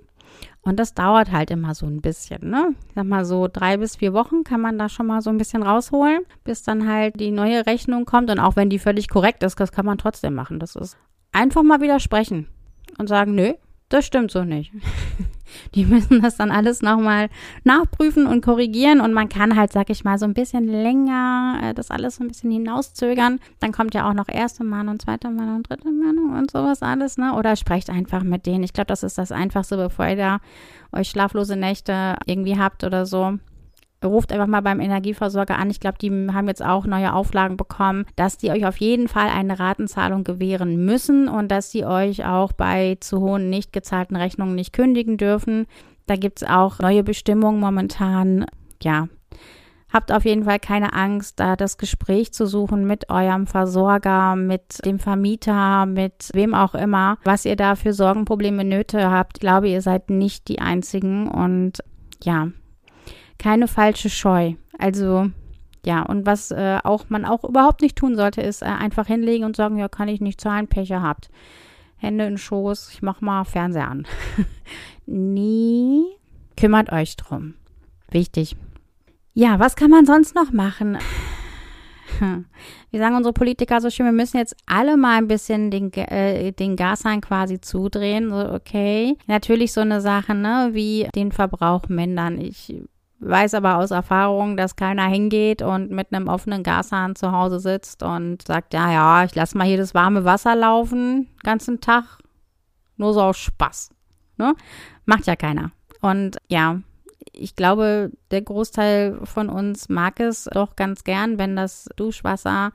und 0.61 0.77
das 0.77 0.93
dauert 0.93 1.31
halt 1.31 1.51
immer 1.51 1.73
so 1.73 1.85
ein 1.85 2.01
bisschen, 2.01 2.49
ne? 2.49 2.75
Ich 2.89 2.95
sag 2.95 3.05
mal 3.05 3.23
so 3.23 3.47
drei 3.51 3.77
bis 3.77 3.95
vier 3.95 4.13
Wochen 4.13 4.43
kann 4.43 4.61
man 4.61 4.77
da 4.77 4.89
schon 4.89 5.07
mal 5.07 5.21
so 5.21 5.29
ein 5.29 5.37
bisschen 5.37 5.63
rausholen, 5.63 6.21
bis 6.43 6.63
dann 6.63 6.87
halt 6.87 7.19
die 7.19 7.31
neue 7.31 7.65
Rechnung 7.65 8.05
kommt. 8.05 8.29
Und 8.29 8.39
auch 8.39 8.55
wenn 8.55 8.69
die 8.69 8.79
völlig 8.79 9.07
korrekt 9.07 9.41
ist, 9.43 9.59
das 9.59 9.71
kann 9.71 9.85
man 9.85 9.97
trotzdem 9.97 10.35
machen. 10.35 10.59
Das 10.59 10.75
ist 10.75 10.97
einfach 11.31 11.63
mal 11.63 11.81
widersprechen 11.81 12.47
und 12.97 13.07
sagen, 13.07 13.35
nö, 13.35 13.53
das 13.87 14.05
stimmt 14.05 14.31
so 14.31 14.43
nicht. 14.43 14.71
Die 15.75 15.85
müssen 15.85 16.21
das 16.21 16.37
dann 16.37 16.51
alles 16.51 16.81
nochmal 16.81 17.29
nachprüfen 17.63 18.27
und 18.27 18.43
korrigieren 18.43 19.01
und 19.01 19.13
man 19.13 19.29
kann 19.29 19.55
halt, 19.55 19.71
sag 19.71 19.89
ich 19.89 20.03
mal, 20.03 20.17
so 20.17 20.25
ein 20.25 20.33
bisschen 20.33 20.67
länger 20.67 21.59
äh, 21.63 21.73
das 21.73 21.91
alles 21.91 22.15
so 22.15 22.23
ein 22.23 22.27
bisschen 22.27 22.51
hinauszögern. 22.51 23.39
Dann 23.59 23.71
kommt 23.71 23.93
ja 23.93 24.09
auch 24.09 24.13
noch 24.13 24.27
erste 24.29 24.63
Mahnung, 24.63 24.99
zweite 24.99 25.29
Mahnung, 25.29 25.63
dritte 25.63 25.91
Mahnung 25.91 26.37
und 26.37 26.51
sowas 26.51 26.81
alles, 26.81 27.17
ne? 27.17 27.33
Oder 27.33 27.55
sprecht 27.55 27.89
einfach 27.89 28.23
mit 28.23 28.45
denen. 28.45 28.63
Ich 28.63 28.73
glaube, 28.73 28.87
das 28.87 29.03
ist 29.03 29.17
das 29.17 29.31
Einfachste, 29.31 29.77
bevor 29.77 30.07
ihr 30.07 30.15
da 30.15 30.39
euch 30.91 31.09
schlaflose 31.09 31.55
Nächte 31.55 32.15
irgendwie 32.25 32.57
habt 32.57 32.83
oder 32.83 33.05
so 33.05 33.37
ruft 34.03 34.31
einfach 34.31 34.47
mal 34.47 34.61
beim 34.61 34.79
Energieversorger 34.79 35.57
an. 35.57 35.69
Ich 35.69 35.79
glaube, 35.79 35.97
die 35.99 36.09
haben 36.09 36.47
jetzt 36.47 36.63
auch 36.63 36.85
neue 36.85 37.13
Auflagen 37.13 37.57
bekommen, 37.57 38.05
dass 38.15 38.37
die 38.37 38.51
euch 38.51 38.65
auf 38.65 38.77
jeden 38.77 39.07
Fall 39.07 39.29
eine 39.29 39.59
Ratenzahlung 39.59 40.23
gewähren 40.23 40.85
müssen 40.85 41.27
und 41.27 41.49
dass 41.49 41.71
sie 41.71 41.85
euch 41.85 42.25
auch 42.25 42.53
bei 42.53 42.97
zu 42.99 43.19
hohen 43.19 43.49
nicht 43.49 43.73
gezahlten 43.73 44.15
Rechnungen 44.15 44.55
nicht 44.55 44.73
kündigen 44.73 45.17
dürfen. 45.17 45.65
Da 46.05 46.15
gibt 46.15 46.41
es 46.41 46.47
auch 46.47 46.79
neue 46.79 47.03
Bestimmungen 47.03 47.59
momentan. 47.59 48.45
Ja, 48.81 49.07
Habt 49.91 50.11
auf 50.11 50.23
jeden 50.23 50.43
Fall 50.43 50.59
keine 50.59 50.93
Angst, 50.93 51.39
da 51.39 51.55
das 51.55 51.79
Gespräch 51.79 52.31
zu 52.31 52.45
suchen 52.45 52.85
mit 52.85 53.09
eurem 53.09 53.47
Versorger, 53.47 54.35
mit 54.35 54.85
dem 54.85 54.99
Vermieter, 54.99 55.87
mit 55.87 56.29
wem 56.33 56.53
auch 56.53 56.75
immer, 56.75 57.17
was 57.23 57.45
ihr 57.45 57.55
da 57.55 57.75
für 57.75 57.93
Sorgenprobleme, 57.93 58.63
Nöte 58.63 59.09
habt. 59.09 59.37
Ich 59.37 59.41
glaube, 59.41 59.67
ihr 59.67 59.81
seid 59.81 60.11
nicht 60.11 60.47
die 60.47 60.59
Einzigen 60.59 61.27
und 61.27 61.79
ja, 62.21 62.49
keine 63.39 63.67
falsche 63.67 64.09
Scheu. 64.09 64.53
Also 64.77 65.31
ja, 65.85 66.03
und 66.03 66.25
was 66.25 66.51
äh, 66.51 66.79
auch 66.83 67.05
man 67.09 67.25
auch 67.25 67.43
überhaupt 67.43 67.81
nicht 67.81 67.95
tun 67.95 68.15
sollte, 68.15 68.41
ist 68.41 68.61
äh, 68.61 68.65
einfach 68.65 69.07
hinlegen 69.07 69.45
und 69.45 69.55
sagen, 69.55 69.77
ja, 69.77 69.87
kann 69.87 70.07
ich 70.07 70.21
nicht 70.21 70.39
zahlen, 70.41 70.67
Pech 70.67 70.91
habt. 70.91 71.29
Hände 71.97 72.25
in 72.25 72.37
Schoß, 72.37 72.91
ich 72.93 73.01
mach 73.01 73.21
mal 73.21 73.43
Fernseher 73.45 73.87
an. 73.87 74.05
Nie 75.05 76.03
kümmert 76.55 76.91
euch 76.91 77.15
drum. 77.15 77.55
Wichtig. 78.11 78.55
Ja, 79.33 79.59
was 79.59 79.75
kann 79.75 79.89
man 79.89 80.05
sonst 80.05 80.35
noch 80.35 80.51
machen? 80.51 80.97
Wir 82.91 82.99
sagen 82.99 83.15
unsere 83.15 83.33
Politiker 83.33 83.79
so 83.79 83.89
schön, 83.89 84.07
wir 84.07 84.11
müssen 84.11 84.37
jetzt 84.37 84.55
alle 84.65 84.97
mal 84.97 85.19
ein 85.19 85.27
bisschen 85.27 85.69
den, 85.69 85.93
äh, 85.93 86.51
den 86.51 86.75
Gashahn 86.75 87.21
quasi 87.21 87.61
zudrehen. 87.61 88.31
So, 88.31 88.51
okay. 88.51 89.15
Natürlich 89.27 89.71
so 89.71 89.81
eine 89.81 90.01
Sache, 90.01 90.33
ne, 90.33 90.71
wie 90.73 91.07
den 91.15 91.31
Verbrauch 91.31 91.87
mindern. 91.87 92.39
Ich 92.41 92.73
weiß 93.19 93.53
aber 93.53 93.77
aus 93.77 93.91
Erfahrung, 93.91 94.57
dass 94.57 94.75
keiner 94.75 95.05
hingeht 95.07 95.61
und 95.61 95.91
mit 95.91 96.13
einem 96.13 96.27
offenen 96.27 96.63
Gashahn 96.63 97.15
zu 97.15 97.31
Hause 97.31 97.59
sitzt 97.59 98.03
und 98.03 98.47
sagt, 98.47 98.73
ja, 98.73 98.91
ja, 98.91 99.23
ich 99.23 99.35
lasse 99.35 99.57
mal 99.57 99.67
hier 99.67 99.77
das 99.77 99.93
warme 99.93 100.25
Wasser 100.25 100.55
laufen, 100.55 101.27
ganzen 101.43 101.81
Tag, 101.81 102.19
nur 102.97 103.13
so 103.13 103.21
aus 103.21 103.37
Spaß. 103.37 103.91
Ne? 104.37 104.55
Macht 105.05 105.27
ja 105.27 105.35
keiner. 105.35 105.71
Und 106.01 106.37
ja, 106.47 106.79
ich 107.33 107.55
glaube, 107.55 108.11
der 108.31 108.41
Großteil 108.41 109.19
von 109.23 109.49
uns 109.49 109.89
mag 109.89 110.19
es 110.19 110.45
doch 110.45 110.75
ganz 110.75 111.03
gern, 111.03 111.37
wenn 111.37 111.55
das 111.55 111.89
Duschwasser 111.95 112.71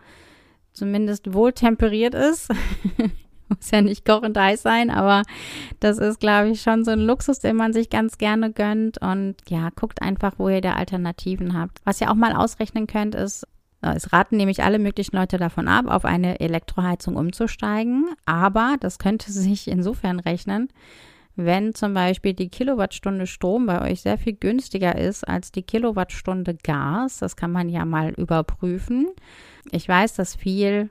zumindest 0.73 1.33
wohl 1.33 1.53
temperiert 1.53 2.15
ist. 2.15 2.51
Muss 3.49 3.71
ja 3.71 3.83
nicht 3.83 4.05
kochend 4.05 4.39
heiß 4.39 4.63
sein, 4.63 4.91
aber 4.91 5.23
das 5.81 5.99
ist, 5.99 6.21
glaube 6.21 6.51
ich, 6.51 6.63
schon 6.63 6.85
so 6.85 6.93
ein 6.93 7.01
Luxus, 7.01 7.41
den 7.41 7.57
man 7.57 7.73
sich 7.73 7.91
ganz 7.91 8.19
gerne 8.19 8.53
gönnt. 8.53 8.99
Und 8.99 9.37
ja, 9.49 9.71
guckt 9.75 10.03
einfach, 10.03 10.35
wo 10.39 10.49
ihr 10.49 10.61
da 10.61 10.75
Alternativen 10.75 11.59
habt. 11.59 11.81
Was 11.85 12.01
ihr 12.01 12.11
auch 12.11 12.15
mal 12.15 12.35
ausrechnen 12.35 12.87
könnt, 12.87 13.15
ist, 13.15 13.47
äh, 13.83 13.95
es 13.95 14.13
raten 14.13 14.37
nämlich 14.37 14.63
alle 14.63 14.79
möglichen 14.79 15.17
Leute 15.17 15.37
davon 15.37 15.69
ab, 15.69 15.87
auf 15.89 16.05
eine 16.05 16.41
Elektroheizung 16.41 17.17
umzusteigen. 17.17 18.09
Aber 18.25 18.77
das 18.81 18.99
könnte 18.99 19.31
sich 19.33 19.69
insofern 19.69 20.21
rechnen, 20.21 20.69
wenn 21.37 21.75
zum 21.75 21.95
Beispiel 21.95 22.33
die 22.33 22.49
Kilowattstunde 22.49 23.27
Strom 23.27 23.67
bei 23.67 23.83
euch 23.83 24.03
sehr 24.03 24.19
viel 24.19 24.35
günstiger 24.35 24.97
ist 24.97 25.27
als 25.27 25.53
die 25.53 25.63
Kilowattstunde 25.63 26.55
Gas. 26.63 27.19
Das 27.19 27.37
kann 27.37 27.53
man 27.53 27.69
ja 27.69 27.85
mal 27.85 28.11
überprüfen. 28.11 29.09
Ich 29.71 29.89
weiß, 29.89 30.15
dass 30.15 30.37
viel 30.37 30.91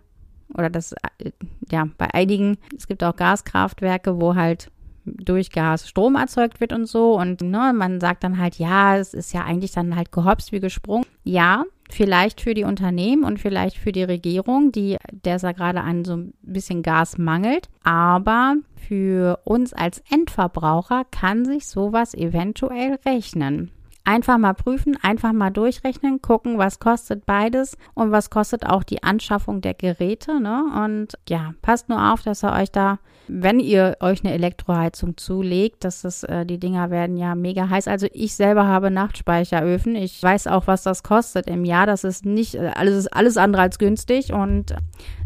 oder 0.58 0.70
das, 0.70 0.94
äh, 1.20 1.32
ja, 1.72 1.88
bei 1.98 2.14
einigen, 2.14 2.58
es 2.76 2.88
gibt 2.88 3.04
auch 3.04 3.16
Gaskraftwerke, 3.16 4.20
wo 4.20 4.36
halt 4.36 4.72
durch 5.06 5.52
Gas 5.52 5.88
Strom 5.88 6.16
erzeugt 6.16 6.62
wird 6.62 6.74
und 6.74 6.86
so. 6.86 7.20
Und 7.20 7.42
ne, 7.42 7.74
man 7.76 8.00
sagt 8.00 8.24
dann 8.24 8.38
halt, 8.38 8.56
ja, 8.56 8.98
es 8.98 9.14
ist 9.14 9.34
ja 9.34 9.44
eigentlich 9.44 9.72
dann 9.72 9.96
halt 9.96 10.12
gehopst 10.12 10.52
wie 10.52 10.60
gesprungen. 10.60 11.06
Ja, 11.24 11.66
vielleicht 11.90 12.42
für 12.42 12.54
die 12.54 12.64
Unternehmen 12.64 13.24
und 13.24 13.40
vielleicht 13.40 13.78
für 13.78 13.92
die 13.92 14.04
Regierung, 14.04 14.72
die 14.72 14.98
der 15.12 15.36
es 15.36 15.42
ja 15.42 15.52
gerade 15.52 15.82
an 15.82 16.06
so 16.06 16.16
ein 16.16 16.34
bisschen 16.42 16.84
Gas 16.84 17.18
mangelt. 17.18 17.70
Aber 17.84 18.56
für 18.88 19.40
uns 19.44 19.74
als 19.74 20.02
Endverbraucher 20.10 21.06
kann 21.12 21.46
sich 21.46 21.68
sowas 21.68 22.14
eventuell 22.14 23.00
rechnen. 23.06 23.72
Einfach 24.06 24.38
mal 24.38 24.54
prüfen, 24.54 24.98
einfach 25.02 25.32
mal 25.32 25.50
durchrechnen, 25.50 26.22
gucken, 26.22 26.58
was 26.58 26.80
kostet 26.80 27.26
beides 27.26 27.78
und 27.94 28.12
was 28.12 28.30
kostet 28.30 28.66
auch 28.66 28.84
die 28.84 29.02
Anschaffung 29.02 29.62
der 29.62 29.74
Geräte. 29.74 30.42
Ne? 30.42 30.66
Und 30.84 31.14
ja, 31.30 31.54
passt 31.62 31.88
nur 31.88 32.12
auf, 32.12 32.22
dass 32.22 32.44
ihr 32.44 32.52
euch 32.52 32.70
da, 32.70 33.00
wenn 33.30 33.62
ihr 33.62 33.96
euch 34.02 34.26
eine 34.26 34.34
Elektroheizung 34.34 35.16
zulegt, 35.16 35.86
dass 35.86 36.02
das, 36.02 36.24
äh, 36.24 36.46
die 36.46 36.60
Dinger 36.60 36.90
werden 36.90 37.16
ja 37.16 37.34
mega 37.34 37.70
heiß. 37.70 37.88
Also 37.88 38.08
ich 38.12 38.36
selber 38.36 38.68
habe 38.68 38.92
Nachtspeicheröfen. 38.92 39.96
Ich 39.96 40.22
weiß 40.22 40.48
auch, 40.48 40.68
was 40.68 40.84
das 40.84 41.04
kostet 41.04 41.48
im 41.48 41.64
Jahr. 41.64 41.86
Das 41.86 42.04
ist 42.04 42.26
nicht 42.26 42.56
äh, 42.56 42.72
alles, 42.76 43.08
alles 43.08 43.38
andere 43.38 43.62
als 43.62 43.80
günstig 43.80 44.34
und 44.34 44.76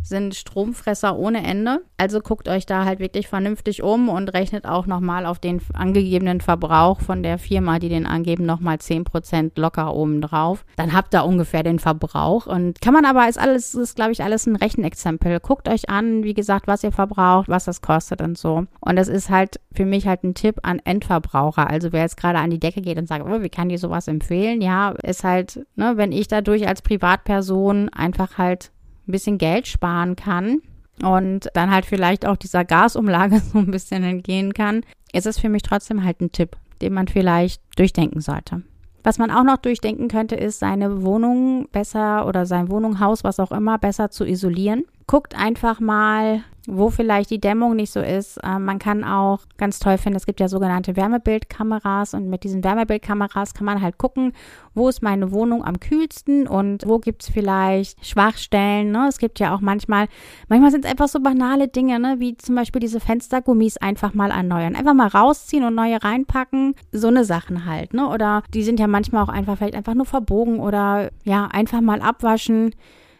sind 0.07 0.35
Stromfresser 0.35 1.17
ohne 1.17 1.43
Ende. 1.43 1.81
Also 1.97 2.21
guckt 2.21 2.47
euch 2.47 2.65
da 2.65 2.85
halt 2.85 2.99
wirklich 2.99 3.27
vernünftig 3.27 3.83
um 3.83 4.09
und 4.09 4.33
rechnet 4.33 4.65
auch 4.65 4.85
nochmal 4.85 5.25
auf 5.25 5.39
den 5.39 5.61
angegebenen 5.73 6.41
Verbrauch 6.41 7.01
von 7.01 7.23
der 7.23 7.37
Firma, 7.37 7.79
die 7.79 7.89
den 7.89 8.05
angeben, 8.05 8.45
nochmal 8.45 8.77
10% 8.77 9.51
locker 9.55 9.93
oben 9.93 10.21
drauf. 10.21 10.65
Dann 10.75 10.93
habt 10.93 11.13
ihr 11.13 11.25
ungefähr 11.25 11.63
den 11.63 11.79
Verbrauch 11.79 12.45
und 12.45 12.81
kann 12.81 12.93
man 12.93 13.05
aber, 13.05 13.27
ist 13.27 13.39
alles, 13.39 13.73
ist 13.73 13.95
glaube 13.95 14.11
ich 14.11 14.23
alles 14.23 14.45
ein 14.45 14.55
Rechenexempel. 14.55 15.39
Guckt 15.39 15.67
euch 15.69 15.89
an, 15.89 16.23
wie 16.23 16.33
gesagt, 16.33 16.67
was 16.67 16.83
ihr 16.83 16.91
verbraucht, 16.91 17.49
was 17.49 17.65
das 17.65 17.81
kostet 17.81 18.21
und 18.21 18.37
so. 18.37 18.65
Und 18.79 18.95
das 18.95 19.07
ist 19.07 19.29
halt 19.29 19.59
für 19.73 19.85
mich 19.85 20.07
halt 20.07 20.23
ein 20.23 20.33
Tipp 20.33 20.59
an 20.63 20.81
Endverbraucher. 20.83 21.69
Also 21.69 21.91
wer 21.91 22.01
jetzt 22.01 22.17
gerade 22.17 22.39
an 22.39 22.49
die 22.49 22.59
Decke 22.59 22.81
geht 22.81 22.97
und 22.97 23.07
sagt, 23.07 23.25
oh, 23.25 23.41
wie 23.41 23.49
kann 23.49 23.69
dir 23.69 23.77
sowas 23.77 24.07
empfehlen? 24.07 24.61
Ja, 24.61 24.91
ist 25.03 25.23
halt, 25.23 25.65
ne, 25.75 25.93
wenn 25.97 26.11
ich 26.11 26.27
dadurch 26.27 26.67
als 26.67 26.81
Privatperson 26.81 27.89
einfach 27.89 28.37
halt 28.37 28.71
ein 29.07 29.11
bisschen 29.11 29.37
Geld 29.37 29.67
sparen 29.67 30.15
kann 30.15 30.61
und 31.03 31.49
dann 31.53 31.71
halt 31.71 31.85
vielleicht 31.85 32.25
auch 32.25 32.37
dieser 32.37 32.65
Gasumlage 32.65 33.39
so 33.53 33.59
ein 33.59 33.71
bisschen 33.71 34.03
entgehen 34.03 34.53
kann, 34.53 34.81
ist 35.13 35.27
es 35.27 35.39
für 35.39 35.49
mich 35.49 35.63
trotzdem 35.63 36.03
halt 36.03 36.21
ein 36.21 36.31
Tipp, 36.31 36.55
den 36.81 36.93
man 36.93 37.07
vielleicht 37.07 37.61
durchdenken 37.75 38.21
sollte. 38.21 38.63
Was 39.03 39.19
man 39.19 39.31
auch 39.31 39.43
noch 39.43 39.57
durchdenken 39.57 40.09
könnte, 40.09 40.35
ist, 40.35 40.59
seine 40.59 41.03
Wohnung 41.03 41.69
besser 41.71 42.27
oder 42.27 42.45
sein 42.45 42.69
Wohnungshaus, 42.69 43.23
was 43.23 43.39
auch 43.39 43.51
immer, 43.51 43.77
besser 43.77 44.09
zu 44.09 44.25
isolieren. 44.25 44.83
Guckt 45.05 45.33
einfach 45.33 45.79
mal, 45.79 46.41
wo 46.67 46.89
vielleicht 46.89 47.29
die 47.29 47.39
Dämmung 47.39 47.75
nicht 47.75 47.91
so 47.91 48.01
ist. 48.01 48.39
Ähm, 48.43 48.65
man 48.65 48.77
kann 48.77 49.03
auch 49.03 49.39
ganz 49.57 49.79
toll 49.79 49.97
finden, 49.97 50.17
es 50.17 50.25
gibt 50.25 50.39
ja 50.39 50.49
sogenannte 50.49 50.95
Wärmebildkameras 50.95 52.13
und 52.13 52.29
mit 52.29 52.43
diesen 52.43 52.63
Wärmebildkameras 52.63 53.53
kann 53.53 53.65
man 53.65 53.81
halt 53.81 53.97
gucken, 53.97 54.33
wo 54.75 54.89
ist 54.89 55.01
meine 55.01 55.31
Wohnung 55.31 55.63
am 55.63 55.79
kühlsten 55.79 56.45
und 56.45 56.85
wo 56.85 56.99
gibt 56.99 57.23
es 57.23 57.29
vielleicht 57.29 58.05
Schwachstellen. 58.05 58.91
Ne? 58.91 59.07
Es 59.07 59.17
gibt 59.17 59.39
ja 59.39 59.55
auch 59.55 59.61
manchmal, 59.61 60.07
manchmal 60.49 60.71
sind 60.71 60.85
es 60.85 60.91
einfach 60.91 61.07
so 61.07 61.19
banale 61.21 61.69
Dinge, 61.69 61.99
ne? 61.99 62.17
wie 62.19 62.35
zum 62.35 62.55
Beispiel 62.55 62.81
diese 62.81 62.99
Fenstergummis 62.99 63.77
einfach 63.77 64.13
mal 64.13 64.29
erneuern. 64.29 64.75
Einfach 64.75 64.93
mal 64.93 65.07
rausziehen 65.07 65.63
und 65.63 65.73
neue 65.73 66.03
reinpacken. 66.03 66.75
So 66.91 67.07
eine 67.07 67.23
Sachen 67.23 67.65
halt. 67.65 67.93
Ne? 67.93 68.07
Oder 68.07 68.43
die 68.53 68.63
sind 68.63 68.79
ja 68.79 68.87
manchmal 68.87 69.23
auch 69.23 69.29
einfach 69.29 69.57
vielleicht 69.57 69.75
einfach 69.75 69.95
nur 69.95 70.05
verbogen 70.05 70.59
oder 70.59 71.11
ja, 71.23 71.47
einfach 71.47 71.81
mal 71.81 72.01
abwaschen 72.01 72.71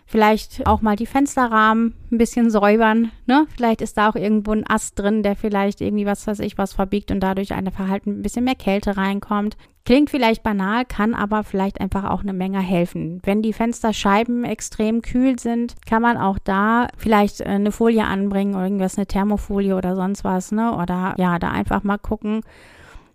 Vielleicht 0.09 0.65
auch 0.65 0.81
mal 0.81 0.95
die 0.95 1.05
Fensterrahmen 1.05 1.93
ein 2.11 2.17
bisschen 2.17 2.49
säubern. 2.49 3.11
Ne? 3.25 3.45
Vielleicht 3.55 3.81
ist 3.81 3.97
da 3.97 4.09
auch 4.09 4.15
irgendwo 4.15 4.51
ein 4.51 4.67
Ast 4.67 4.97
drin, 4.97 5.21
der 5.21 5.35
vielleicht 5.35 5.81
irgendwie 5.81 6.05
was 6.05 6.25
weiß 6.25 6.39
ich 6.39 6.57
was 6.57 6.73
verbiegt 6.73 7.11
und 7.11 7.19
dadurch 7.19 7.53
eine 7.53 7.71
Verhalten 7.71 8.11
ein 8.11 8.21
bisschen 8.21 8.45
mehr 8.45 8.55
Kälte 8.55 8.95
reinkommt. 8.95 9.57
Klingt 9.87 10.09
vielleicht 10.09 10.43
banal, 10.43 10.83
kann 10.85 11.13
aber 11.13 11.43
vielleicht 11.43 11.79
einfach 11.79 12.05
auch 12.05 12.21
eine 12.21 12.33
Menge 12.33 12.59
helfen. 12.59 13.21
Wenn 13.23 13.41
die 13.41 13.53
Fensterscheiben 13.53 14.43
extrem 14.43 15.01
kühl 15.01 15.39
sind, 15.39 15.75
kann 15.85 16.01
man 16.01 16.17
auch 16.17 16.39
da 16.43 16.87
vielleicht 16.97 17.39
äh, 17.39 17.45
eine 17.45 17.71
Folie 17.71 18.03
anbringen 18.03 18.55
oder 18.55 18.65
irgendwas, 18.65 18.97
eine 18.97 19.07
Thermofolie 19.07 19.75
oder 19.75 19.95
sonst 19.95 20.23
was, 20.25 20.51
ne? 20.51 20.75
Oder 20.75 21.15
ja, 21.17 21.39
da 21.39 21.51
einfach 21.51 21.83
mal 21.83 21.97
gucken, 21.97 22.41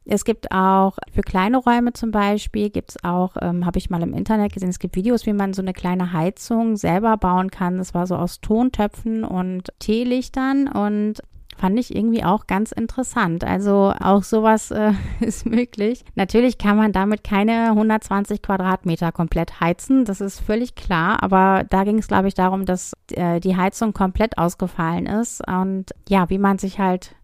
es 0.04 0.24
gibt 0.24 0.50
auch 0.50 0.96
für 1.12 1.22
kleine 1.22 1.58
Räume 1.58 1.92
zum 1.92 2.10
Beispiel, 2.10 2.70
gibt 2.70 2.90
es 2.90 3.04
auch, 3.04 3.36
ähm, 3.40 3.64
habe 3.66 3.78
ich 3.78 3.90
mal 3.90 4.02
im 4.02 4.14
Internet 4.14 4.52
gesehen, 4.52 4.70
es 4.70 4.78
gibt 4.78 4.96
Videos, 4.96 5.26
wie 5.26 5.32
man 5.32 5.52
so 5.52 5.62
eine 5.62 5.72
kleine 5.72 6.12
Heizung 6.12 6.76
selber 6.76 7.16
bauen 7.16 7.50
kann. 7.50 7.78
Das 7.78 7.94
war 7.94 8.06
so 8.06 8.16
aus 8.16 8.40
Tontöpfen 8.40 9.24
und 9.24 9.72
Teelichtern 9.78 10.68
und 10.68 11.22
fand 11.56 11.78
ich 11.78 11.94
irgendwie 11.94 12.24
auch 12.24 12.46
ganz 12.46 12.72
interessant. 12.72 13.44
Also 13.44 13.92
auch 14.00 14.22
sowas 14.22 14.70
äh, 14.70 14.92
ist 15.20 15.46
möglich. 15.46 16.04
Natürlich 16.14 16.58
kann 16.58 16.76
man 16.76 16.92
damit 16.92 17.22
keine 17.22 17.68
120 17.68 18.42
Quadratmeter 18.42 19.12
komplett 19.12 19.60
heizen, 19.60 20.04
das 20.04 20.20
ist 20.20 20.40
völlig 20.40 20.74
klar. 20.74 21.22
Aber 21.22 21.64
da 21.70 21.84
ging 21.84 21.98
es, 21.98 22.08
glaube 22.08 22.28
ich, 22.28 22.34
darum, 22.34 22.64
dass 22.64 22.92
äh, 23.12 23.38
die 23.38 23.56
Heizung 23.56 23.92
komplett 23.92 24.38
ausgefallen 24.38 25.06
ist 25.06 25.46
und 25.46 25.86
ja, 26.08 26.28
wie 26.30 26.38
man 26.38 26.58
sich 26.58 26.78
halt 26.78 27.14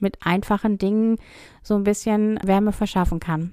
mit 0.00 0.18
einfachen 0.24 0.78
Dingen 0.78 1.16
so 1.62 1.74
ein 1.76 1.84
bisschen 1.84 2.38
Wärme 2.42 2.72
verschaffen 2.72 3.20
kann. 3.20 3.52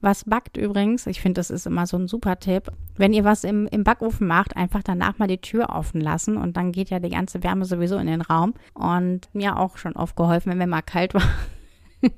Was 0.00 0.24
backt 0.24 0.56
übrigens, 0.56 1.08
ich 1.08 1.20
finde, 1.20 1.40
das 1.40 1.50
ist 1.50 1.66
immer 1.66 1.86
so 1.86 1.96
ein 1.96 2.06
super 2.06 2.38
Tipp. 2.38 2.70
Wenn 2.96 3.12
ihr 3.12 3.24
was 3.24 3.42
im, 3.42 3.66
im 3.66 3.82
Backofen 3.82 4.28
macht, 4.28 4.56
einfach 4.56 4.82
danach 4.84 5.18
mal 5.18 5.26
die 5.26 5.40
Tür 5.40 5.70
offen 5.70 6.00
lassen 6.00 6.36
und 6.36 6.56
dann 6.56 6.70
geht 6.70 6.90
ja 6.90 7.00
die 7.00 7.10
ganze 7.10 7.42
Wärme 7.42 7.64
sowieso 7.64 7.96
in 7.96 8.06
den 8.06 8.20
Raum. 8.20 8.54
Und 8.74 9.28
mir 9.32 9.58
auch 9.58 9.76
schon 9.76 9.96
oft 9.96 10.14
geholfen, 10.14 10.50
wenn 10.50 10.58
mir 10.58 10.68
mal 10.68 10.82
kalt 10.82 11.14
war. 11.14 11.28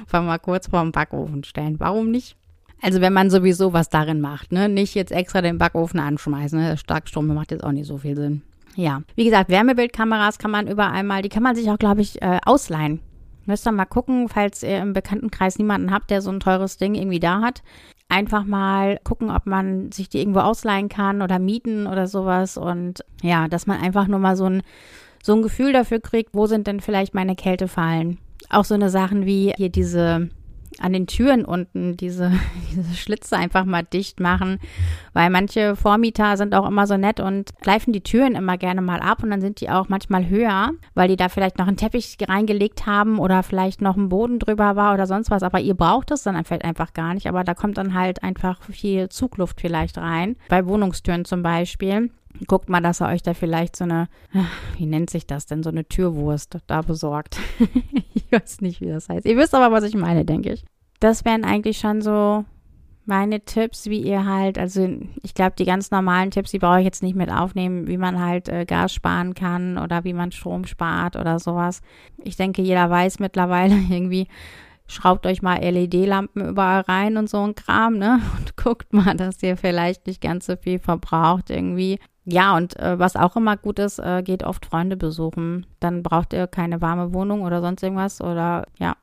Einfach 0.00 0.22
mal 0.22 0.38
kurz 0.38 0.68
vor 0.68 0.80
dem 0.80 0.92
Backofen 0.92 1.44
stellen. 1.44 1.78
Warum 1.78 2.10
nicht? 2.10 2.36
Also 2.80 3.02
wenn 3.02 3.12
man 3.12 3.28
sowieso 3.28 3.74
was 3.74 3.90
darin 3.90 4.22
macht, 4.22 4.52
ne? 4.52 4.70
Nicht 4.70 4.94
jetzt 4.94 5.12
extra 5.12 5.42
den 5.42 5.58
Backofen 5.58 6.00
anschmeißen. 6.00 6.58
Ne? 6.58 6.78
Starkstrom 6.78 7.26
macht 7.26 7.50
jetzt 7.50 7.64
auch 7.64 7.72
nicht 7.72 7.86
so 7.86 7.98
viel 7.98 8.16
Sinn. 8.16 8.42
Ja, 8.80 9.02
wie 9.14 9.26
gesagt, 9.26 9.50
Wärmebildkameras 9.50 10.38
kann 10.38 10.50
man 10.50 10.66
überall 10.66 11.04
mal, 11.04 11.20
die 11.20 11.28
kann 11.28 11.42
man 11.42 11.54
sich 11.54 11.70
auch, 11.70 11.78
glaube 11.78 12.00
ich, 12.00 12.22
äh, 12.22 12.38
ausleihen. 12.46 13.00
Müsst 13.44 13.66
ihr 13.66 13.72
mal 13.72 13.84
gucken, 13.84 14.30
falls 14.30 14.62
ihr 14.62 14.78
im 14.78 14.94
Bekanntenkreis 14.94 15.58
niemanden 15.58 15.90
habt, 15.90 16.10
der 16.10 16.22
so 16.22 16.30
ein 16.30 16.40
teures 16.40 16.78
Ding 16.78 16.94
irgendwie 16.94 17.20
da 17.20 17.42
hat. 17.42 17.62
Einfach 18.08 18.44
mal 18.44 18.98
gucken, 19.04 19.28
ob 19.30 19.44
man 19.44 19.92
sich 19.92 20.08
die 20.08 20.20
irgendwo 20.20 20.40
ausleihen 20.40 20.88
kann 20.88 21.20
oder 21.20 21.38
mieten 21.38 21.86
oder 21.86 22.06
sowas. 22.06 22.56
Und 22.56 23.04
ja, 23.22 23.48
dass 23.48 23.66
man 23.66 23.82
einfach 23.82 24.06
nur 24.06 24.18
mal 24.18 24.34
so 24.34 24.46
ein, 24.46 24.62
so 25.22 25.34
ein 25.34 25.42
Gefühl 25.42 25.74
dafür 25.74 26.00
kriegt, 26.00 26.30
wo 26.32 26.46
sind 26.46 26.66
denn 26.66 26.80
vielleicht 26.80 27.12
meine 27.12 27.36
Kältefallen. 27.36 28.16
Auch 28.48 28.64
so 28.64 28.74
eine 28.74 28.88
Sachen 28.88 29.26
wie 29.26 29.52
hier 29.58 29.68
diese 29.68 30.30
an 30.78 30.92
den 30.92 31.06
Türen 31.06 31.44
unten 31.44 31.96
diese, 31.96 32.32
diese 32.70 32.94
Schlitze 32.94 33.36
einfach 33.36 33.64
mal 33.64 33.82
dicht 33.82 34.20
machen, 34.20 34.58
weil 35.12 35.30
manche 35.30 35.76
Vormieter 35.76 36.36
sind 36.36 36.54
auch 36.54 36.66
immer 36.66 36.86
so 36.86 36.96
nett 36.96 37.20
und 37.20 37.50
greifen 37.60 37.92
die 37.92 38.02
Türen 38.02 38.34
immer 38.34 38.56
gerne 38.58 38.82
mal 38.82 39.00
ab 39.00 39.22
und 39.22 39.30
dann 39.30 39.40
sind 39.40 39.60
die 39.60 39.70
auch 39.70 39.88
manchmal 39.88 40.28
höher, 40.28 40.70
weil 40.94 41.08
die 41.08 41.16
da 41.16 41.28
vielleicht 41.28 41.58
noch 41.58 41.66
einen 41.66 41.76
Teppich 41.76 42.16
reingelegt 42.26 42.86
haben 42.86 43.18
oder 43.18 43.42
vielleicht 43.42 43.82
noch 43.82 43.96
ein 43.96 44.08
Boden 44.08 44.38
drüber 44.38 44.76
war 44.76 44.94
oder 44.94 45.06
sonst 45.06 45.30
was, 45.30 45.42
aber 45.42 45.60
ihr 45.60 45.74
braucht 45.74 46.10
es 46.10 46.22
dann 46.22 46.42
vielleicht 46.44 46.64
einfach 46.64 46.92
gar 46.92 47.14
nicht, 47.14 47.26
aber 47.26 47.44
da 47.44 47.54
kommt 47.54 47.78
dann 47.78 47.94
halt 47.94 48.22
einfach 48.22 48.62
viel 48.62 49.08
Zugluft 49.08 49.60
vielleicht 49.60 49.98
rein, 49.98 50.36
bei 50.48 50.66
Wohnungstüren 50.66 51.24
zum 51.24 51.42
Beispiel. 51.42 52.10
Guckt 52.46 52.68
mal, 52.68 52.80
dass 52.80 53.02
ihr 53.02 53.08
euch 53.08 53.22
da 53.22 53.34
vielleicht 53.34 53.76
so 53.76 53.84
eine, 53.84 54.08
wie 54.76 54.86
nennt 54.86 55.10
sich 55.10 55.26
das 55.26 55.46
denn, 55.46 55.62
so 55.62 55.70
eine 55.70 55.86
Türwurst 55.86 56.58
da 56.66 56.82
besorgt. 56.82 57.38
ich 58.14 58.30
weiß 58.30 58.60
nicht, 58.60 58.80
wie 58.80 58.88
das 58.88 59.08
heißt. 59.08 59.26
Ihr 59.26 59.36
wisst 59.36 59.54
aber, 59.54 59.74
was 59.74 59.84
ich 59.84 59.94
meine, 59.94 60.24
denke 60.24 60.52
ich. 60.52 60.64
Das 61.00 61.24
wären 61.24 61.44
eigentlich 61.44 61.78
schon 61.78 62.02
so 62.02 62.44
meine 63.10 63.40
Tipps, 63.40 63.86
wie 63.86 64.00
ihr 64.00 64.24
halt, 64.24 64.56
also 64.56 64.88
ich 65.22 65.34
glaube, 65.34 65.54
die 65.58 65.64
ganz 65.64 65.90
normalen 65.90 66.30
Tipps, 66.30 66.52
die 66.52 66.58
brauche 66.58 66.78
ich 66.78 66.84
jetzt 66.84 67.02
nicht 67.02 67.16
mit 67.16 67.30
aufnehmen, 67.30 67.88
wie 67.88 67.98
man 67.98 68.20
halt 68.20 68.48
äh, 68.48 68.64
Gas 68.64 68.94
sparen 68.94 69.34
kann 69.34 69.78
oder 69.78 70.04
wie 70.04 70.12
man 70.12 70.32
Strom 70.32 70.64
spart 70.64 71.16
oder 71.16 71.38
sowas. 71.38 71.82
Ich 72.22 72.36
denke, 72.36 72.62
jeder 72.62 72.88
weiß 72.88 73.18
mittlerweile 73.18 73.74
irgendwie, 73.90 74.28
schraubt 74.86 75.26
euch 75.26 75.42
mal 75.42 75.58
LED-Lampen 75.58 76.48
überall 76.48 76.82
rein 76.82 77.16
und 77.16 77.28
so 77.28 77.42
ein 77.42 77.54
Kram, 77.54 77.98
ne? 77.98 78.20
Und 78.38 78.56
guckt 78.56 78.92
mal, 78.92 79.14
dass 79.16 79.42
ihr 79.42 79.56
vielleicht 79.56 80.06
nicht 80.06 80.20
ganz 80.20 80.46
so 80.46 80.56
viel 80.56 80.78
verbraucht 80.78 81.50
irgendwie. 81.50 81.98
Ja, 82.30 82.56
und 82.56 82.78
äh, 82.78 82.98
was 82.98 83.16
auch 83.16 83.36
immer 83.36 83.56
gut 83.56 83.78
ist, 83.78 83.98
äh, 83.98 84.22
geht 84.22 84.44
oft 84.44 84.66
Freunde 84.66 84.96
besuchen. 84.96 85.66
Dann 85.80 86.02
braucht 86.02 86.32
ihr 86.32 86.46
keine 86.46 86.80
warme 86.80 87.12
Wohnung 87.12 87.42
oder 87.42 87.60
sonst 87.60 87.82
irgendwas 87.82 88.20
oder 88.20 88.66
ja. 88.78 88.96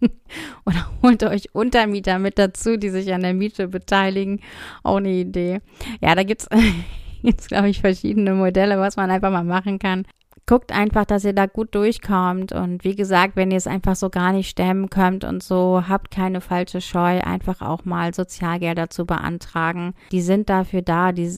oder 0.66 0.86
holt 1.02 1.22
euch 1.22 1.54
Untermieter 1.54 2.18
mit 2.18 2.38
dazu, 2.38 2.76
die 2.76 2.90
sich 2.90 3.12
an 3.12 3.22
der 3.22 3.34
Miete 3.34 3.68
beteiligen. 3.68 4.40
Auch 4.82 4.96
eine 4.96 5.10
Idee. 5.10 5.60
Ja, 6.00 6.14
da 6.14 6.24
gibt's 6.24 6.48
jetzt, 7.22 7.48
glaube 7.48 7.68
ich, 7.68 7.80
verschiedene 7.80 8.34
Modelle, 8.34 8.78
was 8.78 8.96
man 8.96 9.10
einfach 9.10 9.30
mal 9.30 9.44
machen 9.44 9.78
kann. 9.78 10.04
Guckt 10.46 10.72
einfach, 10.72 11.04
dass 11.04 11.24
ihr 11.24 11.34
da 11.34 11.46
gut 11.46 11.76
durchkommt. 11.76 12.50
Und 12.50 12.82
wie 12.82 12.96
gesagt, 12.96 13.36
wenn 13.36 13.52
ihr 13.52 13.58
es 13.58 13.68
einfach 13.68 13.94
so 13.94 14.10
gar 14.10 14.32
nicht 14.32 14.48
stemmen 14.48 14.90
könnt 14.90 15.22
und 15.22 15.44
so, 15.44 15.84
habt 15.86 16.10
keine 16.10 16.40
falsche 16.40 16.80
Scheu, 16.80 17.20
einfach 17.20 17.60
auch 17.60 17.84
mal 17.84 18.12
Sozialgelder 18.12 18.90
zu 18.90 19.06
beantragen. 19.06 19.94
Die 20.10 20.22
sind 20.22 20.48
dafür 20.48 20.82
da, 20.82 21.12
die 21.12 21.36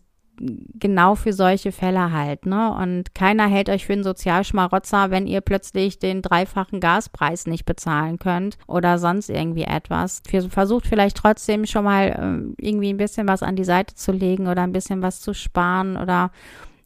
genau 0.78 1.14
für 1.14 1.33
solche 1.33 1.72
Fälle 1.72 2.12
halt, 2.12 2.46
ne? 2.46 2.74
Und 2.74 3.14
keiner 3.14 3.46
hält 3.46 3.68
euch 3.68 3.87
für 3.87 3.92
einen 3.92 4.05
Sozialschmarotzer, 4.05 5.11
wenn 5.11 5.26
ihr 5.26 5.40
plötzlich 5.40 5.98
den 5.98 6.22
dreifachen 6.22 6.81
Gaspreis 6.81 7.46
nicht 7.46 7.64
bezahlen 7.64 8.18
könnt 8.18 8.59
oder 8.66 8.98
sonst 8.98 9.31
irgendwie 9.31 9.64
etwas. 9.64 10.22
Versucht 10.48 10.87
vielleicht 10.87 11.16
trotzdem 11.16 11.66
schon 11.66 11.85
mal 11.85 12.55
äh, 12.59 12.64
irgendwie 12.64 12.92
ein 12.92 12.96
bisschen 12.96 13.28
was 13.28 13.42
an 13.42 13.57
die 13.57 13.64
Seite 13.64 13.94
zu 13.94 14.12
legen 14.12 14.48
oder 14.48 14.62
ein 14.62 14.72
bisschen 14.72 15.02
was 15.02 15.20
zu 15.20 15.35
sparen 15.35 15.96
oder 15.96 16.31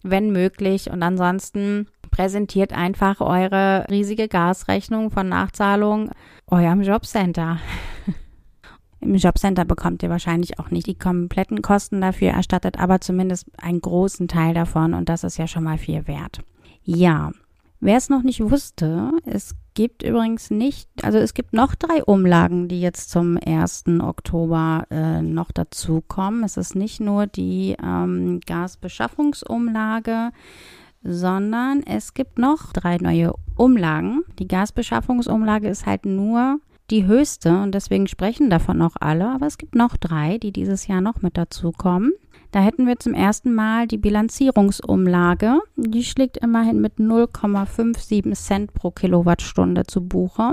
wenn 0.03 0.31
möglich. 0.31 0.91
Und 0.91 1.03
ansonsten 1.03 1.89
präsentiert 2.11 2.73
einfach 2.73 3.21
eure 3.21 3.87
riesige 3.91 4.29
Gasrechnung 4.29 5.11
von 5.11 5.29
Nachzahlung 5.29 6.11
eurem 6.47 6.83
Jobcenter. 6.83 7.59
Im 9.07 9.15
Jobcenter 9.15 9.65
bekommt 9.65 10.03
ihr 10.03 10.11
wahrscheinlich 10.11 10.59
auch 10.59 10.71
nicht 10.71 10.89
die 10.89 10.99
kompletten 10.99 11.63
Kosten 11.63 12.01
dafür 12.01 12.31
erstattet, 12.31 12.81
aber 12.81 13.01
zumindest 13.01 13.47
einen 13.59 13.81
großen 13.81 14.27
Teil 14.27 14.53
davon 14.53 14.95
und 14.95 15.09
das 15.09 15.23
ist 15.23 15.39
ja 15.39 15.47
schon 15.47 15.63
mal 15.63 15.79
viel 15.79 16.09
wert. 16.09 16.41
Ja, 16.83 17.31
wer 17.79 17.97
es 17.97 18.09
noch 18.09 18.25
nicht 18.25 18.41
wusste, 18.41 19.13
es 19.25 19.55
gibt 19.75 20.03
übrigens 20.03 20.51
nicht, 20.51 20.89
also 21.03 21.19
es 21.19 21.35
gibt 21.35 21.53
noch 21.53 21.77
drei 21.77 22.03
Umlagen, 22.03 22.67
die 22.67 22.81
jetzt 22.81 23.11
zum 23.11 23.39
1. 23.39 23.85
Oktober 24.01 24.87
äh, 24.91 25.23
noch 25.23 25.53
dazukommen. 25.53 26.43
Es 26.43 26.57
ist 26.57 26.75
nicht 26.75 26.99
nur 26.99 27.29
die 27.29 27.77
ähm, 27.81 28.41
Gasbeschaffungsumlage, 28.45 30.31
sondern 31.05 31.85
es 31.85 32.13
gibt 32.15 32.39
noch 32.39 32.73
drei 32.73 32.97
neue 32.97 33.35
Umlagen. 33.55 34.25
Die 34.41 34.49
Gasbeschaffungsumlage 34.49 35.69
ist 35.69 35.87
halt 35.87 36.07
nur 36.07 36.59
die 36.91 37.07
höchste 37.07 37.61
und 37.63 37.73
deswegen 37.75 38.07
sprechen 38.07 38.51
davon 38.51 38.83
auch 38.83 38.97
alle. 39.01 39.29
Aber 39.29 39.47
es 39.47 39.59
gibt 39.59 39.75
noch 39.75 39.97
drei, 39.97 40.39
die 40.39 40.53
dieses 40.53 40.87
Jahr 40.87 41.01
noch 41.01 41.23
mit 41.23 41.37
dazukommen. 41.37 42.13
Da 42.53 42.61
hätten 42.61 42.87
wir 42.87 42.99
zum 42.99 43.13
ersten 43.13 43.55
Mal 43.55 43.87
die 43.87 43.99
Bilanzierungsumlage. 43.99 45.61
Die 45.77 46.05
schlägt 46.05 46.39
immerhin 46.39 46.81
mit 46.81 46.95
0,57 46.95 48.33
Cent 48.35 48.73
pro 48.73 48.91
Kilowattstunde 48.91 49.85
zu 49.85 50.07
Buche. 50.07 50.53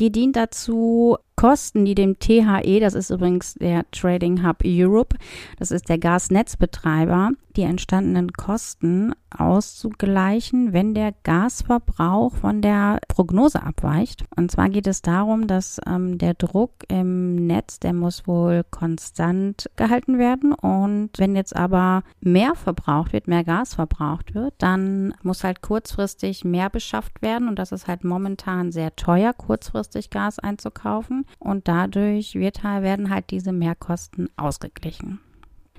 Die 0.00 0.10
dient 0.10 0.36
dazu, 0.36 1.18
Kosten, 1.36 1.84
die 1.84 1.94
dem 1.94 2.18
THE, 2.18 2.80
das 2.80 2.94
ist 2.94 3.10
übrigens 3.10 3.54
der 3.54 3.90
Trading 3.90 4.46
Hub 4.46 4.58
Europe, 4.64 5.16
das 5.58 5.70
ist 5.70 5.88
der 5.88 5.98
Gasnetzbetreiber, 5.98 7.32
die 7.56 7.62
entstandenen 7.62 8.32
Kosten 8.32 9.14
auszugleichen, 9.30 10.72
wenn 10.72 10.94
der 10.94 11.14
Gasverbrauch 11.22 12.34
von 12.34 12.60
der 12.60 13.00
Prognose 13.08 13.62
abweicht. 13.62 14.24
Und 14.36 14.50
zwar 14.50 14.68
geht 14.68 14.86
es 14.86 15.02
darum, 15.02 15.46
dass 15.46 15.78
ähm, 15.86 16.18
der 16.18 16.34
Druck 16.34 16.70
im 16.88 17.46
Netz, 17.46 17.78
der 17.78 17.92
muss 17.92 18.26
wohl 18.26 18.64
konstant 18.70 19.70
gehalten 19.76 20.18
werden. 20.18 20.52
Und 20.52 21.10
wenn 21.18 21.36
jetzt 21.36 21.56
aber 21.56 22.02
mehr 22.20 22.54
verbraucht 22.54 23.12
wird, 23.12 23.28
mehr 23.28 23.44
Gas 23.44 23.74
verbraucht 23.74 24.34
wird, 24.34 24.54
dann 24.58 25.14
muss 25.22 25.44
halt 25.44 25.62
kurzfristig 25.62 26.44
mehr 26.44 26.70
beschafft 26.70 27.22
werden. 27.22 27.48
Und 27.48 27.58
das 27.58 27.72
ist 27.72 27.86
halt 27.86 28.04
momentan 28.04 28.72
sehr 28.72 28.94
teuer, 28.96 29.32
kurzfristig 29.32 30.10
Gas 30.10 30.38
einzukaufen. 30.38 31.26
Und 31.38 31.68
dadurch 31.68 32.34
wird, 32.34 32.64
werden 32.64 33.10
halt 33.10 33.30
diese 33.30 33.52
Mehrkosten 33.52 34.28
ausgeglichen. 34.36 35.20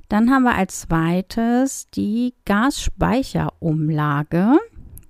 Dann 0.09 0.29
haben 0.29 0.43
wir 0.43 0.55
als 0.55 0.81
zweites 0.81 1.87
die 1.89 2.35
Gasspeicherumlage. 2.45 4.59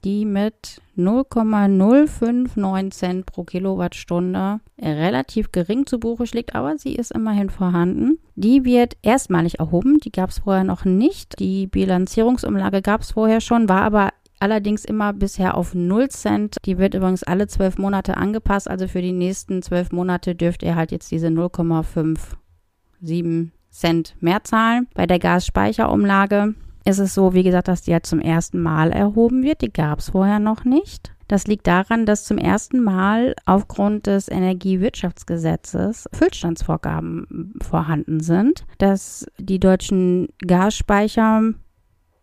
die 0.04 0.26
mit 0.26 0.82
0,059 0.96 2.92
Cent 2.92 3.26
pro 3.26 3.44
Kilowattstunde 3.44 4.60
relativ 4.82 5.52
gering 5.52 5.86
zu 5.86 6.00
Buche 6.00 6.26
schlägt, 6.28 6.56
aber 6.56 6.78
sie 6.78 6.96
ist 6.96 7.12
immerhin 7.12 7.50
vorhanden. 7.50 8.20
Die 8.36 8.64
wird 8.66 8.98
erstmalig 9.02 9.60
erhoben, 9.60 10.00
die 10.00 10.12
gab 10.12 10.30
es 10.30 10.40
vorher 10.40 10.66
noch 10.66 10.86
nicht. 10.86 11.40
Die 11.40 11.68
Bilanzierungsumlage 11.68 12.82
gab 12.82 13.02
es 13.02 13.12
vorher 13.12 13.42
schon, 13.42 13.70
war 13.70 13.84
aber 13.84 14.10
allerdings 14.44 14.84
immer 14.84 15.14
bisher 15.14 15.56
auf 15.56 15.74
0 15.74 16.10
Cent. 16.10 16.58
Die 16.66 16.78
wird 16.78 16.94
übrigens 16.94 17.24
alle 17.24 17.48
zwölf 17.48 17.78
Monate 17.78 18.18
angepasst, 18.18 18.70
also 18.70 18.90
für 18.90 19.02
die 19.02 19.14
nächsten 19.14 19.62
zwölf 19.62 19.94
Monate 19.94 20.36
dürft 20.36 20.64
ihr 20.64 20.76
halt 20.76 20.92
jetzt 20.92 21.12
diese 21.12 21.28
0,57 21.28 23.52
Cent 23.72 24.18
mehr 24.20 24.44
zahlen. 24.44 24.90
Bei 24.94 25.08
der 25.08 25.20
Gasspeicherumlage 25.20 26.56
ist 26.84 27.00
es 27.00 27.14
so, 27.14 27.34
wie 27.34 27.44
gesagt, 27.44 27.70
dass 27.70 27.84
die 27.84 27.92
ja 27.92 28.04
zum 28.04 28.20
ersten 28.20 28.62
Mal 28.62 28.92
erhoben 28.92 29.44
wird. 29.44 29.62
Die 29.62 29.72
gab 29.72 30.00
es 30.00 30.10
vorher 30.10 30.40
noch 30.40 30.66
nicht. 30.66 31.14
Das 31.30 31.48
liegt 31.48 31.66
daran, 31.66 32.06
dass 32.06 32.26
zum 32.26 32.38
ersten 32.38 32.84
Mal 32.84 33.36
aufgrund 33.46 34.08
des 34.08 34.28
Energiewirtschaftsgesetzes 34.28 36.10
Füllstandsvorgaben 36.12 37.54
vorhanden 37.62 38.20
sind, 38.20 38.66
dass 38.78 39.26
die 39.40 39.62
deutschen 39.62 40.28
Gasspeicher 40.46 41.54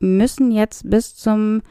müssen 0.00 0.50
jetzt 0.50 0.88
bis 0.88 1.16
zum 1.16 1.62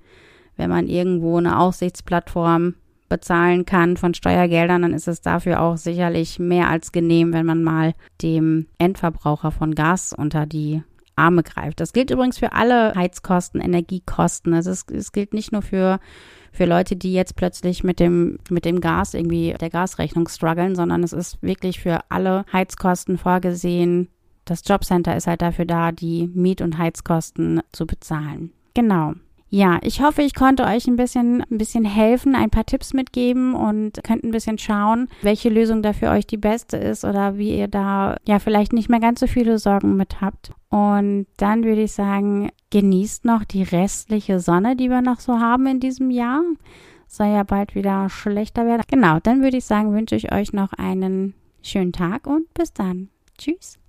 wenn 0.57 0.69
man 0.69 0.87
irgendwo 0.87 1.37
eine 1.37 1.59
Aussichtsplattform 1.59 2.73
bezahlen 3.09 3.65
kann 3.65 3.97
von 3.97 4.13
Steuergeldern, 4.13 4.81
dann 4.81 4.93
ist 4.93 5.07
es 5.07 5.21
dafür 5.21 5.61
auch 5.61 5.77
sicherlich 5.77 6.39
mehr 6.39 6.69
als 6.69 6.91
genehm, 6.91 7.33
wenn 7.33 7.45
man 7.45 7.63
mal 7.63 7.93
dem 8.21 8.67
Endverbraucher 8.77 9.51
von 9.51 9.75
Gas 9.75 10.13
unter 10.13 10.45
die 10.45 10.83
Arme 11.15 11.43
greift. 11.43 11.79
Das 11.79 11.93
gilt 11.93 12.11
übrigens 12.11 12.37
für 12.37 12.53
alle 12.53 12.93
Heizkosten, 12.95 13.59
Energiekosten. 13.59 14.53
Also 14.53 14.71
es, 14.71 14.85
es 14.91 15.11
gilt 15.11 15.33
nicht 15.33 15.51
nur 15.51 15.61
für, 15.61 15.99
für 16.51 16.65
Leute, 16.65 16.95
die 16.95 17.13
jetzt 17.13 17.35
plötzlich 17.35 17.83
mit 17.83 17.99
dem, 17.99 18.37
mit 18.49 18.65
dem 18.65 18.81
Gas 18.81 19.13
irgendwie 19.13 19.55
der 19.59 19.69
Gasrechnung 19.69 20.27
strugglen, 20.27 20.75
sondern 20.75 21.03
es 21.03 21.13
ist 21.13 21.41
wirklich 21.41 21.79
für 21.79 22.01
alle 22.09 22.45
Heizkosten 22.53 23.17
vorgesehen, 23.17 24.09
das 24.45 24.61
Jobcenter 24.65 25.15
ist 25.17 25.27
halt 25.27 25.41
dafür 25.41 25.65
da, 25.65 25.91
die 25.91 26.29
Miet- 26.33 26.61
und 26.61 26.77
Heizkosten 26.77 27.61
zu 27.73 27.85
bezahlen. 27.85 28.53
Genau. 28.73 29.13
Ja, 29.49 29.79
ich 29.81 30.01
hoffe, 30.01 30.23
ich 30.23 30.35
konnte 30.35 30.65
euch 30.65 30.87
ein 30.87 30.97
bisschen, 30.97 31.41
ein 31.49 31.57
bisschen 31.57 31.85
helfen, 31.85 32.35
ein 32.35 32.49
paar 32.49 32.65
Tipps 32.65 32.93
mitgeben 32.93 33.55
und 33.55 34.03
könnt 34.03 34.23
ein 34.23 34.31
bisschen 34.31 34.57
schauen, 34.57 35.07
welche 35.21 35.49
Lösung 35.49 35.81
da 35.81 35.93
für 35.93 36.09
euch 36.09 36.27
die 36.27 36.37
beste 36.37 36.75
ist 36.75 37.05
oder 37.05 37.37
wie 37.37 37.57
ihr 37.57 37.69
da 37.69 38.17
ja 38.27 38.39
vielleicht 38.39 38.73
nicht 38.73 38.89
mehr 38.89 38.99
ganz 38.99 39.21
so 39.21 39.27
viele 39.27 39.57
Sorgen 39.57 39.95
mit 39.95 40.19
habt. 40.19 40.51
Und 40.69 41.27
dann 41.37 41.63
würde 41.63 41.83
ich 41.83 41.93
sagen, 41.93 42.49
genießt 42.71 43.23
noch 43.23 43.45
die 43.45 43.63
restliche 43.63 44.41
Sonne, 44.41 44.75
die 44.75 44.89
wir 44.89 45.01
noch 45.01 45.21
so 45.21 45.39
haben 45.39 45.65
in 45.65 45.79
diesem 45.79 46.11
Jahr. 46.11 46.41
Soll 47.07 47.27
ja 47.27 47.43
bald 47.43 47.73
wieder 47.73 48.09
schlechter 48.09 48.65
werden. 48.65 48.83
Genau, 48.89 49.19
dann 49.23 49.41
würde 49.41 49.57
ich 49.57 49.65
sagen, 49.65 49.93
wünsche 49.93 50.15
ich 50.15 50.33
euch 50.33 50.51
noch 50.51 50.73
einen 50.73 51.35
schönen 51.61 51.93
Tag 51.93 52.27
und 52.27 52.53
bis 52.53 52.73
dann. 52.73 53.07
Tschüss. 53.37 53.79